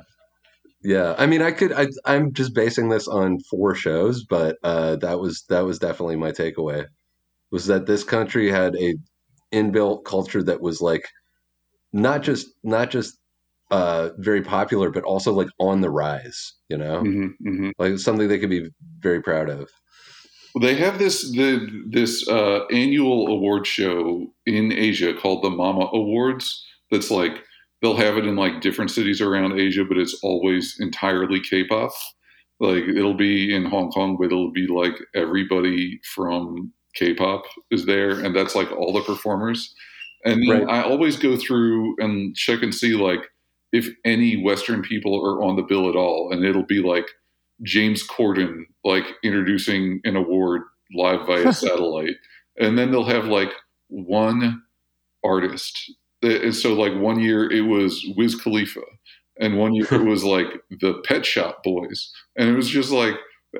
[0.83, 1.15] yeah.
[1.17, 1.73] I mean, I could.
[1.73, 6.15] I, I'm just basing this on four shows, but uh, that was that was definitely
[6.15, 6.85] my takeaway.
[7.51, 8.95] Was that this country had a
[9.53, 11.07] inbuilt culture that was like
[11.93, 13.17] not just not just
[13.71, 16.53] uh, very popular, but also like on the rise.
[16.69, 18.69] You know, hmm hmm like something they could be
[18.99, 19.69] very proud of.
[20.53, 25.89] Well, they have this the this uh, annual award show in Asia called the Mama
[25.93, 26.65] Awards.
[26.91, 27.43] That's like
[27.81, 31.91] they'll have it in like different cities around Asia, but it's always entirely K-pop.
[32.59, 38.11] Like it'll be in Hong Kong, but it'll be like everybody from K-pop is there,
[38.19, 39.73] and that's like all the performers.
[40.25, 40.67] And Right.
[40.69, 43.21] I always go through and check and see like
[43.71, 47.07] if any Western people are on the bill at all, and it'll be like
[47.63, 50.61] James Corden like introducing an award
[50.95, 52.15] live via satellite,
[52.59, 53.51] and then they'll have like
[53.87, 54.61] one
[55.23, 55.91] artist.
[56.21, 58.81] And so like one year it was Wiz Khalifa,
[59.39, 63.15] and one year it was like the Pet Shop Boys, and it was just like,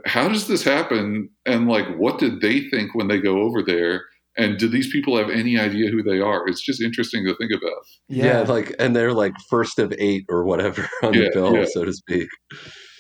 [0.06, 1.30] how does this happen?
[1.46, 4.06] And like, what did they think when they go over there?
[4.38, 6.48] And do these people have any idea who they are?
[6.48, 7.84] It's just interesting to think about.
[8.08, 8.42] Yeah.
[8.42, 11.66] like and they're like first of eight or whatever on Yeah, the bill, yeah.
[11.70, 12.30] so to speak.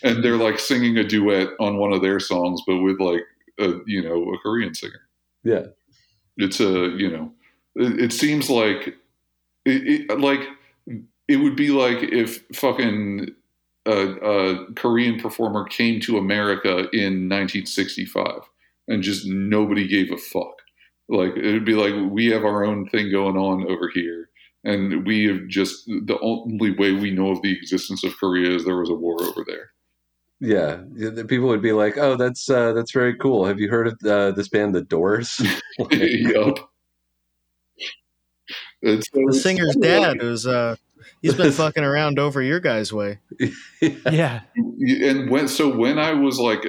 [0.03, 3.21] And they're like singing a duet on one of their songs, but with like
[3.59, 5.01] a you know a Korean singer.
[5.43, 5.67] Yeah.
[6.37, 7.31] It's a you know
[7.75, 8.95] it, it seems like
[9.65, 10.41] it, it like
[11.27, 13.29] it would be like if fucking
[13.85, 18.41] a, a Korean performer came to America in 1965
[18.87, 20.60] and just nobody gave a fuck.
[21.11, 24.29] Like it would be like we have our own thing going on over here,
[24.63, 28.63] and we have just the only way we know of the existence of Korea is
[28.63, 29.71] there was a war over there.
[30.39, 33.45] Yeah, Yeah, the people would be like, "Oh, that's uh, that's very cool.
[33.45, 35.39] Have you heard of uh, this band, The Doors?"
[35.79, 36.71] Like, yup.
[38.81, 40.75] It's, The singer's dad was uh
[41.21, 43.19] he's been fucking around over your guys' way.
[43.81, 44.41] Yeah.
[44.55, 46.65] and when so when I was like,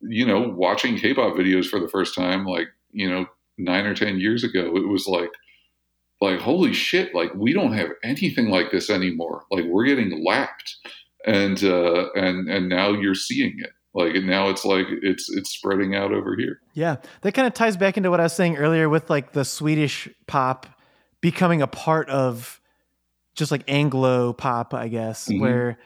[0.00, 3.26] you know, watching K-pop videos for the first time, like you know,
[3.58, 5.30] nine or ten years ago, it was like,
[6.20, 9.44] like holy shit, like we don't have anything like this anymore.
[9.50, 10.76] Like we're getting lapped,
[11.26, 13.70] and uh, and and now you're seeing it.
[13.94, 16.60] Like and now it's like it's it's spreading out over here.
[16.74, 19.44] Yeah, that kind of ties back into what I was saying earlier with like the
[19.44, 20.66] Swedish pop
[21.20, 22.60] becoming a part of
[23.34, 25.40] just like Anglo pop, I guess, Mhm.
[25.40, 25.78] where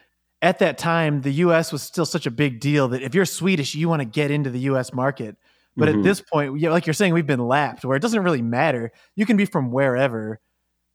[0.42, 3.74] at that time the US was still such a big deal that if you're Swedish,
[3.74, 5.36] you want to get into the US market.
[5.80, 5.94] But Mhm.
[5.98, 8.92] at this point, yeah, like you're saying, we've been lapped where it doesn't really matter.
[9.16, 10.40] You can be from wherever.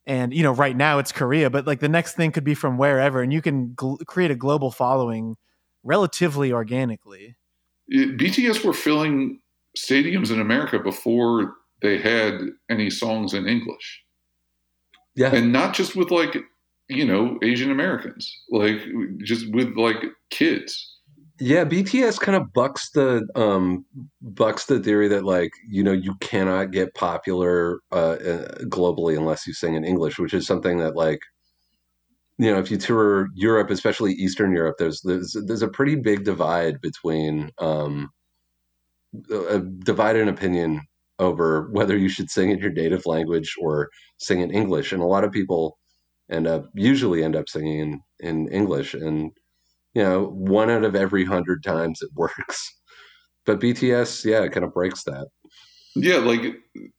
[0.08, 2.78] And, you know, right now it's Korea, but like the next thing could be from
[2.78, 5.38] wherever and you can gl- create a global following
[5.84, 7.38] relatively organically.
[7.88, 9.40] It, BTS were filling
[9.78, 14.04] stadiums in America before they had any songs in English.
[15.16, 16.36] yeah, and not just with like
[16.88, 18.78] you know asian americans like
[19.24, 20.95] just with like kids
[21.40, 21.66] yeah.
[21.66, 23.86] BTS kind of bucks the um
[24.22, 29.46] bucks the theory that like you know you cannot get popular uh, uh, globally unless
[29.48, 31.20] you sing in English, which is something that like
[32.38, 36.24] you know if you tour Europe, especially Eastern Europe, there's there's there's a pretty big
[36.24, 38.10] divide between um
[39.32, 40.82] a divide in opinion
[41.20, 45.06] over whether you should sing in your native language or sing in English, and a
[45.06, 45.78] lot of people
[46.30, 49.32] end up usually end up singing in, in English, and
[49.96, 52.74] you know one out of every hundred times it works.
[53.46, 55.28] But BTS, yeah, it kind of breaks that.
[55.96, 56.42] yeah like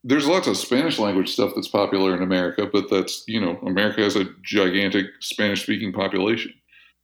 [0.05, 4.01] there's lots of spanish language stuff that's popular in america but that's you know america
[4.01, 6.53] has a gigantic spanish speaking population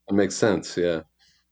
[0.09, 1.01] It makes sense, yeah.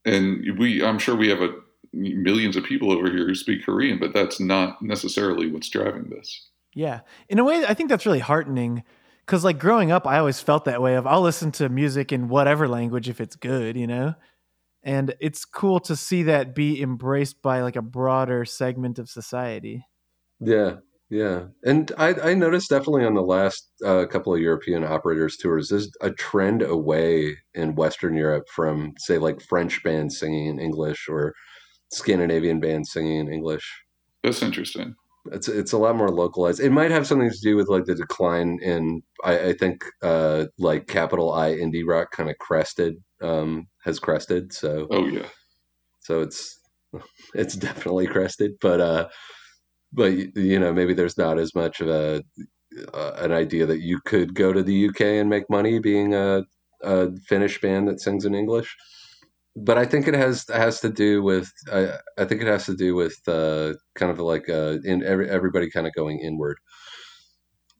[0.07, 1.51] and we i'm sure we have a
[1.93, 6.49] millions of people over here who speak korean but that's not necessarily what's driving this
[6.75, 7.01] Yeah.
[7.29, 8.85] In a way, I think that's really heartening
[9.27, 12.29] because, like, growing up, I always felt that way of I'll listen to music in
[12.29, 14.15] whatever language if it's good, you know?
[14.83, 19.87] And it's cool to see that be embraced by like a broader segment of society.
[20.41, 20.77] Yeah,
[21.11, 25.69] yeah, and I I noticed definitely on the last uh, couple of European operators tours,
[25.69, 31.09] there's a trend away in Western Europe from say like French bands singing in English
[31.09, 31.35] or
[31.93, 33.83] Scandinavian bands singing in English.
[34.23, 34.95] that's interesting
[35.33, 36.61] It's it's a lot more localized.
[36.61, 40.47] It might have something to do with like the decline in I, I think uh,
[40.59, 44.53] like capital I indie rock kind of crested um, has crested.
[44.53, 45.27] So oh yeah
[46.01, 46.59] so it's
[47.35, 49.09] it's definitely crested but uh
[49.93, 52.23] but you know maybe there's not as much of a
[52.95, 56.43] uh, an idea that you could go to the UK and make money being a,
[56.83, 58.77] a Finnish band that sings in English
[59.57, 62.77] but I think it has has to do with I, I think it has to
[62.77, 66.59] do with uh, kind of like uh, in every, everybody kind of going inward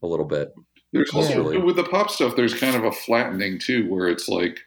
[0.03, 0.51] a little bit
[0.91, 2.35] There's also with the pop stuff.
[2.35, 4.59] There's kind of a flattening too, where it's like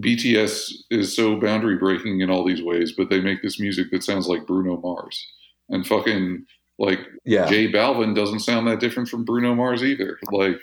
[0.00, 4.02] BTS is so boundary breaking in all these ways, but they make this music that
[4.02, 5.24] sounds like Bruno Mars,
[5.68, 6.44] and fucking
[6.78, 10.18] like yeah J Balvin doesn't sound that different from Bruno Mars either.
[10.32, 10.58] Like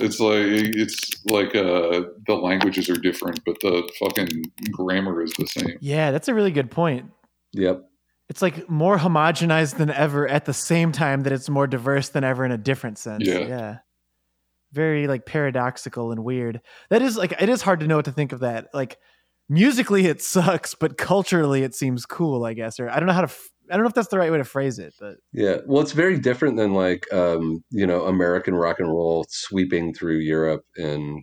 [0.00, 4.28] it's like it's like uh the languages are different, but the fucking
[4.70, 5.76] grammar is the same.
[5.80, 7.06] Yeah, that's a really good point.
[7.52, 7.82] yep
[8.28, 12.24] It's like more homogenized than ever at the same time that it's more diverse than
[12.24, 13.26] ever in a different sense.
[13.26, 13.38] Yeah.
[13.38, 13.76] Yeah.
[14.72, 16.60] Very like paradoxical and weird.
[16.90, 18.68] That is like it is hard to know what to think of that.
[18.74, 18.98] Like
[19.48, 22.78] musically it sucks, but culturally it seems cool, I guess.
[22.78, 24.38] Or I don't know how to f- I don't know if that's the right way
[24.38, 28.54] to phrase it, but Yeah, well, it's very different than like um, you know American
[28.54, 31.22] rock and roll sweeping through Europe in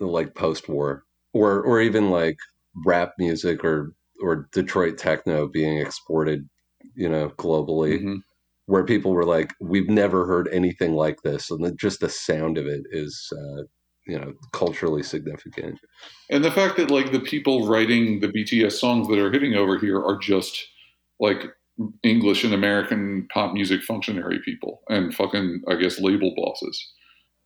[0.00, 2.36] like post-war, or or even like
[2.84, 3.92] rap music or
[4.22, 6.48] or Detroit techno being exported,
[6.94, 8.18] you know, globally, Mhm.
[8.66, 12.58] where people were like, "We've never heard anything like this," and the, just the sound
[12.58, 13.62] of it is, uh,
[14.06, 15.78] you know, culturally significant.
[16.30, 19.78] And the fact that like the people writing the BTS songs that are hitting over
[19.78, 20.56] here are just
[21.20, 21.44] like
[22.02, 26.92] English and American pop music functionary people and fucking I guess label bosses.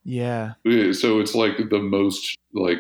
[0.05, 0.53] Yeah.
[0.93, 2.79] So it's like the most like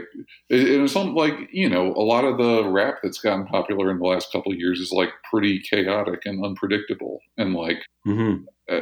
[0.48, 4.06] it's something like you know a lot of the rap that's gotten popular in the
[4.06, 8.44] last couple of years is like pretty chaotic and unpredictable and like Mm-hmm.
[8.70, 8.80] uh,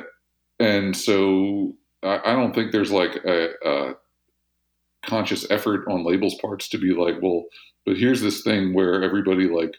[0.60, 3.94] and so I, I don't think there's like a, a
[5.04, 7.46] conscious effort on labels parts to be like well
[7.84, 9.74] but here's this thing where everybody like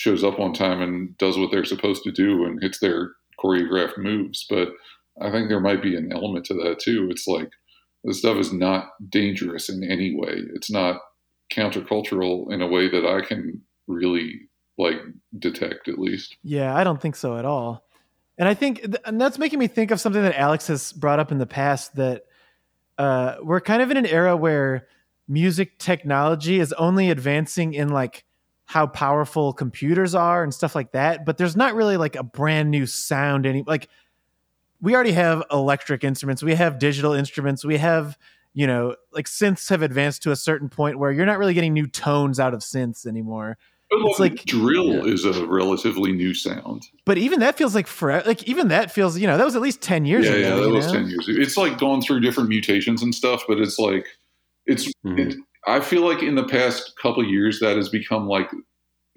[0.00, 3.10] shows up on time and does what they're supposed to do and hits their
[3.42, 4.68] choreographed moves but
[5.20, 7.50] I think there might be an element to that too it's like
[8.04, 10.42] this stuff is not dangerous in any way.
[10.54, 11.00] It's not
[11.52, 14.48] countercultural in a way that I can really
[14.78, 14.96] like
[15.38, 16.36] detect at least.
[16.42, 17.84] Yeah, I don't think so at all.
[18.38, 21.30] And I think and that's making me think of something that Alex has brought up
[21.30, 22.24] in the past that
[22.96, 24.86] uh, we're kind of in an era where
[25.28, 28.24] music technology is only advancing in like
[28.70, 32.70] how powerful computers are and stuff like that, but there's not really like a brand
[32.70, 33.88] new sound any like
[34.80, 38.16] we already have electric instruments, we have digital instruments, we have
[38.54, 41.72] you know like synths have advanced to a certain point where you're not really getting
[41.72, 43.58] new tones out of synths anymore.
[43.90, 46.84] But It's like, like- drill is a relatively new sound.
[47.04, 48.22] But even that feels like forever.
[48.24, 50.54] Like even that feels, you know, that was at least ten years yeah, ago.
[50.56, 50.92] yeah, that was know?
[50.92, 51.26] ten years.
[51.28, 51.40] ago.
[51.40, 54.06] It's like gone through different mutations and stuff, but it's like
[54.66, 54.92] it's.
[55.04, 55.18] Mhm.
[55.18, 55.34] It,
[55.66, 58.50] I feel like in the past couple of years that has become like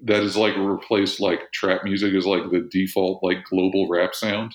[0.00, 4.54] that is like replaced like trap music is like the default like global rap sound.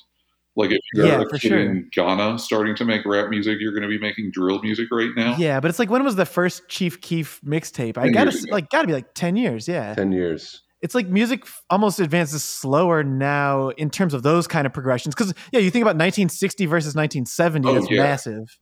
[0.56, 1.60] Like if you're Yeah, a kid sure.
[1.60, 5.12] in Ghana starting to make rap music, you're going to be making drill music right
[5.16, 5.36] now.
[5.38, 7.98] Yeah, but it's like when was the first Chief Keef mixtape?
[7.98, 8.54] I gotta years s- ago.
[8.56, 9.68] like gotta be like ten years.
[9.68, 10.62] Yeah, Ten years.
[10.82, 15.16] it's like music almost advances slower now in terms of those kind of progressions.
[15.16, 18.04] Because yeah, you think about 1960 versus 1970, Oh, that's yeah.
[18.04, 18.60] massive,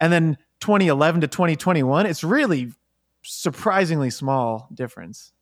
[0.00, 2.72] and then 2011 to 2021, it's really
[3.22, 5.32] surprisingly small difference.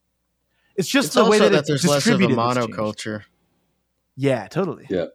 [0.76, 3.24] It's just It's the way that, that it's there's less of a distributed monoculture.
[4.16, 4.86] Yeah, totally.
[4.88, 5.06] Yeah.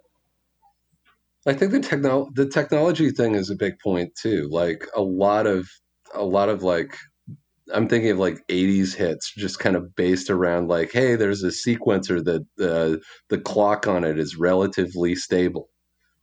[1.46, 4.48] I think the techno the technology thing is a big point too.
[4.50, 5.70] Like a lot of
[6.14, 6.96] a lot of like
[7.74, 11.48] I'm thinking of like 80s hits just kind of based around like hey there's a
[11.48, 12.98] sequencer that uh,
[13.30, 15.70] the clock on it is relatively stable.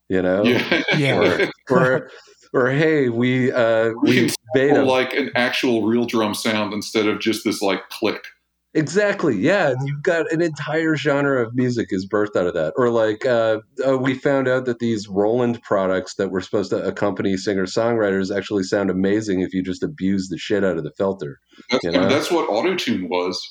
[0.08, 0.42] You know?
[0.42, 0.82] Yeah.
[0.96, 1.18] Yeah.
[1.18, 2.10] Or or
[2.52, 6.34] or hey we uh We we can made Or a like an actual real drum
[6.34, 8.24] sound instead of just this like click.
[8.72, 9.36] Exactly.
[9.36, 12.72] Yeah, and you've got an entire genre of music is birthed out of that.
[12.76, 16.80] Or like, uh, uh, we found out that these Roland products that were supposed to
[16.86, 20.92] accompany singer songwriters actually sound amazing if you just abuse the shit out of the
[20.92, 21.40] filter.
[21.68, 22.08] That's, You know?
[22.08, 23.42] that's what autotune was.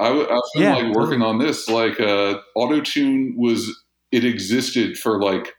[0.00, 1.68] I've been Yeah, like working on this.
[1.68, 3.70] Like uh, autotune was
[4.12, 5.52] it existed for like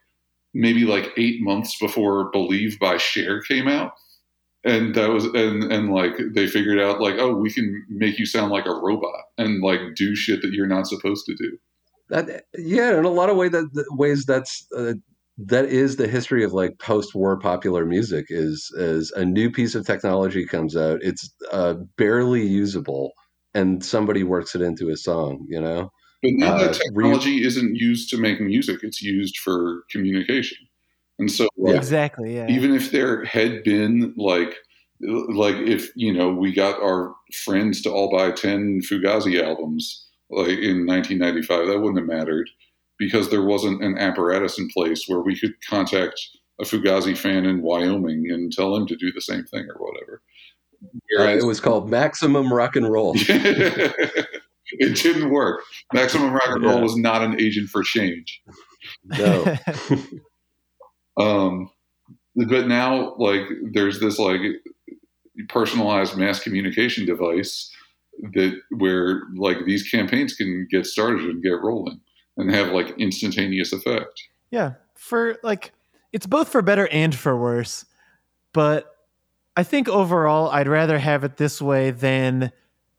[0.56, 3.92] maybe like eight months before Believe by Cher came out.
[4.64, 8.26] And that was and and like they figured out like oh we can make you
[8.26, 11.56] sound like a robot and like do shit that you're not supposed to do.
[12.08, 14.94] That yeah, in a lot of way that that- ways that's uh,
[15.38, 19.86] that is the history of like post-war popular music is is a new piece of
[19.86, 23.12] technology comes out, it's uh, barely usable,
[23.54, 25.46] and somebody works it into a song.
[25.48, 25.90] You know.
[26.26, 30.58] But now Uh, that technology isn't used to make music; it's used for communication.
[31.18, 32.36] And so, like, Exactly.
[32.36, 32.48] Yeah.
[32.48, 34.54] even if there had been like
[35.00, 37.14] like if you know we got our
[37.44, 42.48] friends to all buy 10 fugazi albums like in 1995 that wouldn't have mattered
[42.98, 46.18] because there wasn't an apparatus in place where we could contact
[46.62, 50.22] a fugazi fan in wyoming and tell him to do the same thing or whatever
[51.18, 53.14] Uh, it was called Maximum Rock and Roll.
[54.72, 55.60] it didn't work
[55.92, 56.82] maximum rock and roll Yeah.
[56.82, 58.42] was not an agent for change
[59.04, 59.56] No.
[61.18, 61.70] Um,
[62.34, 64.40] but now, like, there's this like
[65.48, 67.70] personalized mass communication device
[68.34, 72.00] that where like these campaigns can get started and get rolling
[72.36, 74.22] and have like instantaneous effect.
[74.50, 75.72] Yeah, for like
[76.12, 77.84] it's both for better and for worse.
[78.52, 78.86] But
[79.56, 82.52] I think overall I'd rather have it this way than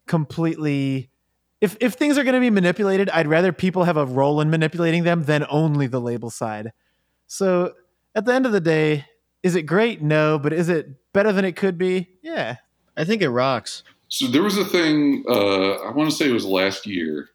[0.08, 1.10] completely
[1.62, 4.50] if if things are going to be manipulated, I'd rather people have a role in
[4.50, 6.72] manipulating them than only the label side.
[7.28, 7.74] So,
[8.16, 9.06] at the end of the day,
[9.44, 10.02] is it great?
[10.02, 12.10] No, but is it better than it could be?
[12.22, 12.58] Yeah.
[12.96, 13.84] I think it rocks.
[14.10, 17.30] So there was a thing uh, I want to say it was last year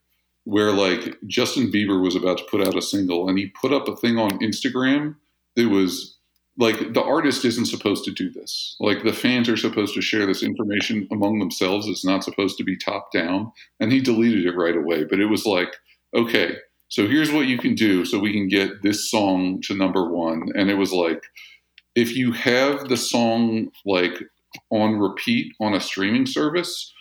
[0.44, 3.88] where like Justin Bieber was about to put out a single and he put up
[3.88, 5.16] a thing on Instagram
[5.54, 6.11] that was
[6.58, 8.76] like the artist isn't supposed to do this.
[8.78, 11.88] Like the fans are supposed to share this information among themselves.
[11.88, 13.52] It's not supposed to be top down.
[13.80, 15.04] And he deleted it right away.
[15.04, 15.74] But it was like,
[16.14, 16.56] okay,
[16.88, 20.50] so here's what you can do so we can get this song to number one.
[20.54, 21.22] And it was like,
[21.94, 24.22] if you have the song like
[24.70, 26.92] on repeat on a streaming service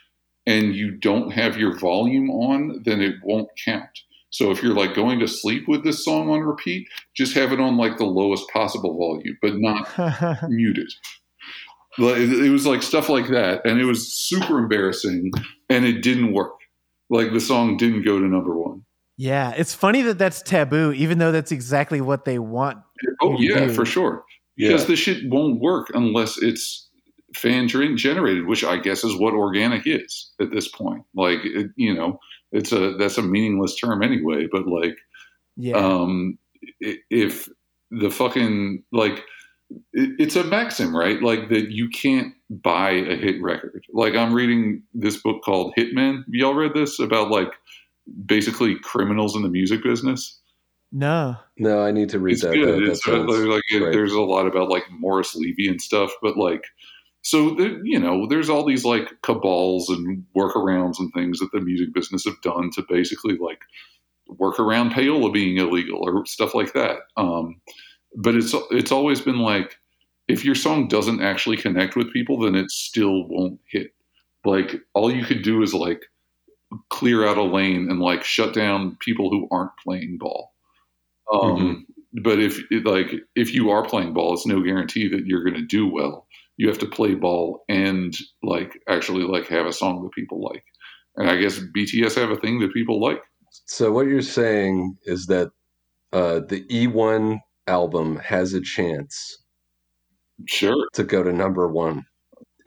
[0.46, 4.00] and you don't have your volume on, then it won't count.
[4.32, 7.60] So if you're like going to sleep with this song on repeat, just have it
[7.60, 9.88] on like the lowest possible volume, but not
[10.50, 10.90] muted.
[11.98, 15.32] Like, It was like stuff like that, and it was super embarrassing,
[15.70, 16.54] and it didn't work.
[17.10, 18.84] Like the song didn't go to number one.
[19.18, 22.78] yeah, it's funny that that's taboo, even though that's exactly what they want.
[23.22, 23.74] Oh yeah, do.
[23.74, 24.24] for sure.
[24.56, 24.70] Yeah.
[24.70, 26.90] Because the shit won't work unless it's
[27.36, 31.04] fan gen- generated, which I guess is what organic is at this point.
[31.14, 32.18] Like it, you know,
[32.52, 34.48] it's a that's a meaningless term anyway.
[34.52, 34.98] But like,
[35.58, 35.76] Yeah.
[35.78, 36.38] um,
[36.80, 37.50] if
[37.92, 39.24] the fucking like,
[39.94, 41.22] it's a maxim, right?
[41.22, 43.84] Like that you can't buy a hit record.
[43.94, 46.26] Like I'm reading this book called Hit Men.
[46.30, 47.52] Y'all read this about like
[48.26, 50.38] basically criminals in the music business?
[50.92, 51.38] no.
[51.58, 52.54] No, I need to read it's that.
[52.54, 52.68] good.
[52.68, 53.08] That, that it's
[53.48, 56.66] like it, there's a lot about like Morris Levy and stuff, but like
[57.22, 61.94] so you know there's all these like cabals and workarounds and things that the music
[61.94, 63.62] business have done to basically like
[64.28, 67.00] work around payola being illegal or stuff like that.
[67.18, 67.62] Um,
[68.16, 69.78] but it's it's always been like
[70.28, 73.94] if your song doesn't actually connect with people, then it still won't hit.
[74.46, 76.04] Like all you could do is like
[76.90, 80.54] clear out a lane and like shut down people who aren't playing ball.
[81.34, 85.56] Um, But if like if you are playing ball, it's no guarantee that you're going
[85.56, 86.28] to do well.
[86.62, 90.64] You have to play ball and like actually like have a song that people like.
[91.16, 93.22] And I guess BTS have a thing that people like.
[93.66, 95.50] So what you're saying is that
[96.14, 99.40] uh, the E1 album has a chance
[100.48, 100.88] Sure.
[100.94, 102.06] to go to number one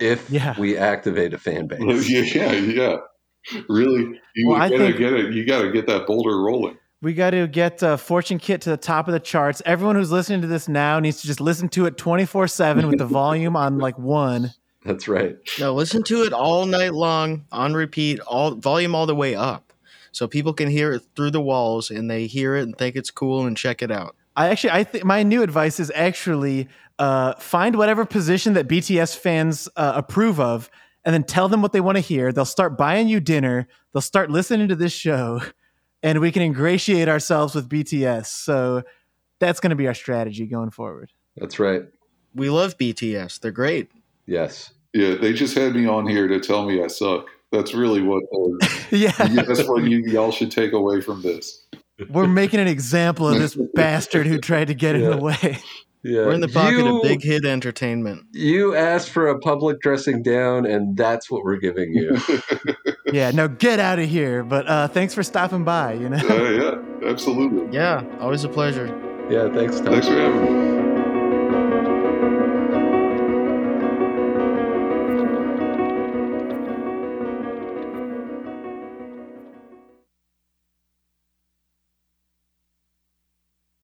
[0.01, 0.55] if Yeah.
[0.59, 2.09] we activate a fan base.
[2.09, 2.97] yeah, yeah, yeah.
[3.68, 5.32] Really, you Well, I gotta think- get it.
[5.34, 6.78] You got to get that boulder rolling.
[7.05, 9.61] We got to get uh, Fortune Kit to the top of the charts.
[9.66, 12.98] Everyone who's listening to this now needs to just listen to it 24 7 with
[12.98, 14.55] the volume on like one.
[14.86, 15.36] That's right.
[15.61, 19.74] No, listen to it all night long on repeat, all volume all the way up,
[20.12, 23.11] so people can hear it through the walls and they hear it and think it's
[23.11, 24.16] cool and check it out.
[24.34, 29.14] I actually, I think my new advice is actually uh, find whatever position that BTS
[29.14, 30.70] fans uh, approve of,
[31.05, 32.32] and then tell them what they want to hear.
[32.32, 33.68] They'll start buying you dinner.
[33.92, 35.42] They'll start listening to this show,
[36.05, 38.26] and we can ingratiate ourselves with BTS.
[38.26, 38.82] So
[39.40, 41.11] that's going to be our strategy going forward.
[41.36, 41.82] That's right.
[42.34, 43.90] We love BTS; they're great.
[44.26, 44.72] Yes.
[44.92, 47.26] Yeah, they just had me on here to tell me I suck.
[47.50, 48.22] That's really what.
[48.32, 51.64] Uh, yeah, that's what you, y'all should take away from this.
[52.11, 55.59] we're making an example of this bastard who tried to get in the way.
[56.05, 56.26] Yeah.
[56.26, 58.26] We're in the pocket you, of big hit entertainment.
[58.32, 62.18] You asked for a public dressing down, and that's what we're giving you.
[63.12, 64.42] Yeah, no, get out of here.
[64.42, 65.92] But uh, thanks for stopping by.
[65.92, 66.16] You know.
[66.16, 67.72] Uh, yeah, absolutely.
[67.72, 68.86] Yeah, always a pleasure.
[69.30, 69.52] yeah.
[69.52, 69.92] Thanks, Tom.
[69.92, 71.84] Thanks for having me.